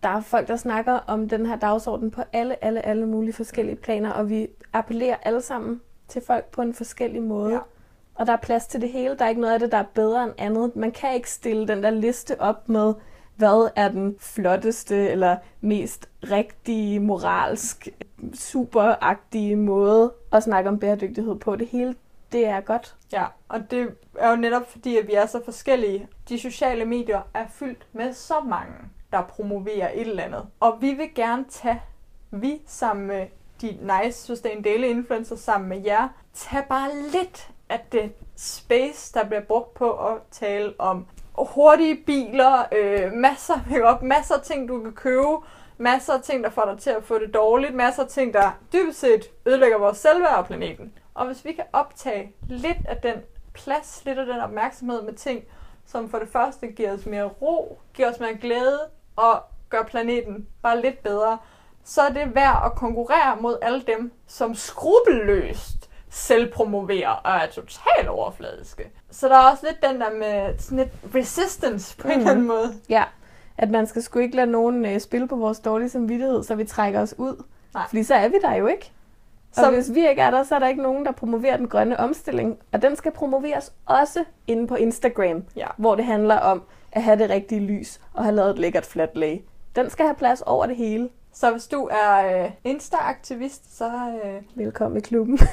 Der 0.07 0.13
er 0.13 0.21
folk, 0.21 0.49
der 0.49 0.57
snakker 0.57 0.93
om 0.93 1.29
den 1.29 1.47
her 1.47 1.57
dagsorden 1.57 2.11
på 2.11 2.23
alle, 2.33 2.65
alle, 2.65 2.87
alle 2.87 3.07
mulige 3.07 3.33
forskellige 3.33 3.77
planer, 3.77 4.11
og 4.11 4.31
vi 4.31 4.49
appellerer 4.73 5.17
alle 5.23 5.41
sammen 5.41 5.81
til 6.09 6.23
folk 6.27 6.45
på 6.45 6.63
en 6.63 6.75
forskellig 6.75 7.23
måde. 7.23 7.53
Ja. 7.53 7.59
Og 8.15 8.27
der 8.27 8.33
er 8.33 8.37
plads 8.37 8.67
til 8.67 8.81
det 8.81 8.89
hele. 8.89 9.17
Der 9.17 9.25
er 9.25 9.29
ikke 9.29 9.41
noget 9.41 9.55
af 9.55 9.61
det, 9.61 9.73
der 9.73 9.79
er 9.79 9.85
bedre 9.95 10.25
end 10.25 10.33
andet. 10.39 10.77
Man 10.77 10.93
kan 10.93 11.15
ikke 11.15 11.31
stille 11.31 11.69
den 11.69 11.83
der 11.83 11.91
liste 11.91 12.41
op 12.41 12.69
med, 12.69 12.95
hvad 13.37 13.71
er 13.77 13.89
den 13.89 14.17
flotteste 14.21 15.09
eller 15.09 15.37
mest 15.61 16.09
rigtige, 16.23 17.01
moralsk, 17.01 17.89
superagtige 18.35 19.57
måde 19.57 20.13
at 20.33 20.43
snakke 20.43 20.71
om 20.71 20.79
bæredygtighed 20.79 21.35
på. 21.35 21.57
Det 21.57 21.67
hele, 21.67 21.95
det 22.33 22.47
er 22.47 22.61
godt. 22.61 22.97
Ja, 23.13 23.25
og 23.49 23.71
det 23.71 23.95
er 24.19 24.31
jo 24.31 24.37
netop 24.37 24.71
fordi, 24.71 24.97
at 24.97 25.07
vi 25.07 25.13
er 25.13 25.27
så 25.27 25.41
forskellige. 25.45 26.09
De 26.29 26.39
sociale 26.39 26.85
medier 26.85 27.21
er 27.35 27.47
fyldt 27.49 27.87
med 27.93 28.13
så 28.13 28.41
mange, 28.41 28.75
der 29.13 29.23
promoverer 29.23 29.91
et 29.95 30.01
eller 30.01 30.23
andet. 30.23 30.47
Og 30.61 30.79
vi 30.81 30.93
vil 30.93 31.15
gerne 31.15 31.45
tage, 31.49 31.83
vi 32.31 32.63
sammen 32.67 33.07
med 33.07 33.27
de 33.61 33.79
nice 34.03 34.27
Sustain 34.27 34.63
Daily 34.63 34.85
influencers 34.85 35.41
sammen 35.41 35.69
med 35.69 35.83
jer, 35.85 36.09
tage 36.35 36.65
bare 36.69 36.91
lidt 37.13 37.51
af 37.69 37.81
det 37.93 38.13
space, 38.37 39.15
der 39.15 39.25
bliver 39.25 39.43
brugt 39.43 39.75
på 39.75 39.91
at 39.93 40.17
tale 40.31 40.75
om 40.79 41.07
hurtige 41.39 41.97
biler, 42.07 42.65
øh, 42.73 43.13
masser 43.13 43.55
af 43.55 43.61
makeup, 43.71 44.03
masser 44.03 44.35
af 44.35 44.43
ting, 44.43 44.69
du 44.69 44.83
kan 44.83 44.93
købe, 44.93 45.37
masser 45.79 46.13
af 46.13 46.23
ting, 46.23 46.45
der 46.45 46.51
får 46.51 46.65
dig 46.65 46.79
til 46.79 46.91
at 46.91 47.05
få 47.05 47.19
det 47.19 47.35
dårligt, 47.35 47.75
masser 47.75 48.03
af 48.03 48.09
ting, 48.09 48.35
der 48.35 48.51
dybest 48.73 49.01
set 49.01 49.31
ødelægger 49.47 49.79
vores 49.79 49.99
selvværd 49.99 50.37
og 50.37 50.47
planeten. 50.47 50.93
Og 51.15 51.27
hvis 51.27 51.45
vi 51.45 51.53
kan 51.53 51.65
optage 51.73 52.33
lidt 52.49 52.79
af 52.89 52.97
den 52.97 53.15
plads, 53.55 54.03
lidt 54.05 54.19
af 54.19 54.27
den 54.27 54.41
opmærksomhed 54.41 55.03
med 55.03 55.13
ting, 55.13 55.45
som 55.87 56.11
for 56.11 56.19
det 56.19 56.29
første 56.29 56.67
giver 56.67 56.93
os 56.93 57.07
mere 57.07 57.25
ro, 57.25 57.79
giver 57.95 58.11
os 58.11 58.21
mere 58.21 58.35
glæde 58.35 58.81
og 59.17 59.43
gør 59.71 59.83
planeten 59.83 60.47
bare 60.63 60.81
lidt 60.83 61.03
bedre, 61.03 61.39
så 61.85 62.03
er 62.03 62.09
det 62.09 62.35
værd 62.35 62.63
at 62.65 62.73
konkurrere 62.75 63.37
mod 63.41 63.57
alle 63.63 63.83
dem, 63.87 64.13
som 64.27 64.55
skrupelløst 64.55 65.91
selvpromoverer 66.11 67.09
og 67.11 67.33
er 67.37 67.47
totalt 67.47 68.09
overfladiske. 68.09 68.91
Så 69.11 69.29
der 69.29 69.37
er 69.37 69.51
også 69.51 69.67
lidt 69.67 69.83
den 69.93 70.01
der 70.01 70.11
med 70.11 70.59
sådan 70.59 70.79
lidt 70.79 71.15
resistance 71.15 71.97
på 71.97 72.09
en 72.09 72.13
Mhm. 72.15 72.21
eller 72.21 72.31
anden 72.31 72.47
måde. 72.47 72.75
Ja, 72.89 73.05
at 73.59 73.71
man 73.71 73.87
skal 73.87 74.03
sgu 74.03 74.19
ikke 74.19 74.37
lade 74.37 74.51
nogen 74.51 74.87
øh, 74.87 75.01
spille 75.01 75.29
på 75.29 75.37
vores 75.37 75.61
dårlige 75.61 75.89
samvittighed, 75.89 76.43
så 76.43 76.55
vi 76.55 76.65
trækker 76.65 77.01
os 77.01 77.15
ud. 77.19 77.43
Nej. 77.75 77.83
Fordi 77.89 78.03
så 78.03 78.15
er 78.15 78.29
vi 78.29 78.37
der 78.43 78.55
jo 78.55 78.67
ikke. 78.67 78.93
Så- 79.65 79.71
hvis 79.71 79.95
vi 79.95 80.09
ikke 80.09 80.23
er 80.23 80.31
der, 80.31 80.43
så 80.43 80.55
er 80.55 80.59
der 80.59 80.69
ikke 80.69 80.83
nogen, 80.83 81.05
der 81.05 81.13
promoverer 81.13 81.57
den 81.57 81.69
grønne 81.69 82.01
omstilling. 82.01 82.59
Og 82.73 82.83
den 82.83 82.97
skal 82.97 83.13
promoveres 83.13 83.73
også 83.87 84.25
inde 84.47 84.67
på 84.67 84.75
Instagram, 84.75 85.45
Ja. 85.57 85.67
hvor 85.77 85.95
det 85.95 86.05
handler 86.05 86.37
om 86.37 86.63
at 86.93 87.03
have 87.03 87.19
det 87.19 87.31
rigtige 87.31 87.61
lys 87.61 88.01
og 88.15 88.25
have 88.25 88.35
lavet 88.37 88.51
et 88.51 88.59
lækkert 88.59 88.87
flat 88.87 89.11
lag. 89.17 89.45
Den 89.77 89.91
skal 89.91 90.07
have 90.07 90.17
plads 90.17 90.43
over 90.43 90.67
det 90.67 90.77
hele. 90.77 91.09
Så 91.33 91.51
hvis 91.51 91.67
du 91.67 91.89
er 91.93 92.43
øh, 92.45 92.51
Insta-aktivist, 92.65 93.77
så 93.79 93.85
øh, 94.25 94.43
Velkommen 94.55 94.97
i 94.99 95.01
klubben. 95.01 95.39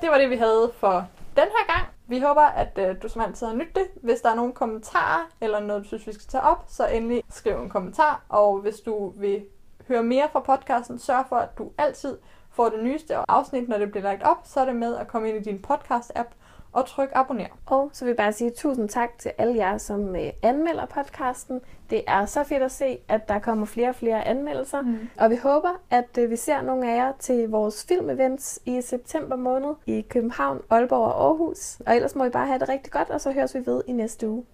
det 0.00 0.08
var 0.10 0.18
det, 0.18 0.30
vi 0.30 0.36
havde 0.36 0.70
for 0.78 1.06
den 1.36 1.44
her 1.44 1.74
gang. 1.74 1.86
Vi 2.10 2.20
håber, 2.20 2.40
at 2.42 2.78
øh, 2.78 3.02
du 3.02 3.08
som 3.08 3.22
altid 3.22 3.46
har 3.46 3.54
nyttet 3.54 3.74
det. 3.74 3.86
Hvis 4.02 4.20
der 4.20 4.30
er 4.30 4.34
nogle 4.34 4.52
kommentarer, 4.52 5.28
eller 5.40 5.60
noget, 5.60 5.82
du 5.82 5.88
synes, 5.88 6.06
vi 6.06 6.12
skal 6.12 6.26
tage 6.28 6.42
op, 6.42 6.64
så 6.68 6.86
endelig 6.86 7.22
skriv 7.28 7.54
en 7.56 7.68
kommentar. 7.68 8.24
Og 8.28 8.58
hvis 8.58 8.80
du 8.80 9.12
vil 9.16 9.44
høre 9.88 10.02
mere 10.02 10.28
fra 10.32 10.40
podcasten, 10.40 10.98
sørg 10.98 11.24
for, 11.28 11.36
at 11.36 11.58
du 11.58 11.70
altid 11.78 12.18
får 12.50 12.68
det 12.68 12.84
nyeste 12.84 13.30
afsnit, 13.30 13.68
når 13.68 13.78
det 13.78 13.90
bliver 13.90 14.04
lagt 14.04 14.22
op. 14.22 14.36
Så 14.44 14.60
er 14.60 14.64
det 14.64 14.76
med 14.76 14.96
at 14.96 15.08
komme 15.08 15.28
ind 15.28 15.46
i 15.46 15.50
din 15.50 15.64
podcast-app 15.70 16.28
og 16.72 16.86
trykke 16.86 17.16
abonner. 17.16 17.46
Og 17.66 17.90
så 17.92 18.04
vil 18.04 18.10
jeg 18.10 18.16
bare 18.16 18.32
sige 18.32 18.50
tusind 18.50 18.88
tak 18.88 19.18
til 19.18 19.32
alle 19.38 19.56
jer, 19.56 19.78
som 19.78 20.16
øh, 20.16 20.30
anmelder 20.42 20.86
podcasten. 20.86 21.60
Det 21.90 22.02
er 22.06 22.26
så 22.26 22.44
fedt 22.44 22.62
at 22.62 22.72
se, 22.72 22.98
at 23.08 23.28
der 23.28 23.38
kommer 23.38 23.66
flere 23.66 23.88
og 23.88 23.94
flere 23.94 24.24
anmeldelser. 24.24 24.80
Mm. 24.80 25.08
Og 25.18 25.30
vi 25.30 25.36
håber, 25.36 25.80
at 25.90 26.18
øh, 26.18 26.30
vi 26.30 26.36
ser 26.36 26.62
nogle 26.62 26.92
af 26.92 26.96
jer 26.96 27.12
til 27.18 27.48
vores 27.48 27.84
filmevents 27.88 28.60
i 28.66 28.80
september 28.80 29.36
måned 29.36 29.74
i 29.86 30.00
København, 30.00 30.60
Aalborg 30.70 31.12
og 31.12 31.24
Aarhus. 31.26 31.80
Og 31.86 31.96
ellers 31.96 32.14
må 32.14 32.24
I 32.24 32.30
bare 32.30 32.46
have 32.46 32.58
det 32.58 32.68
rigtig 32.68 32.92
godt, 32.92 33.10
og 33.10 33.20
så 33.20 33.32
høres 33.32 33.54
vi 33.54 33.66
ved 33.66 33.82
i 33.86 33.92
næste 33.92 34.28
uge. 34.28 34.44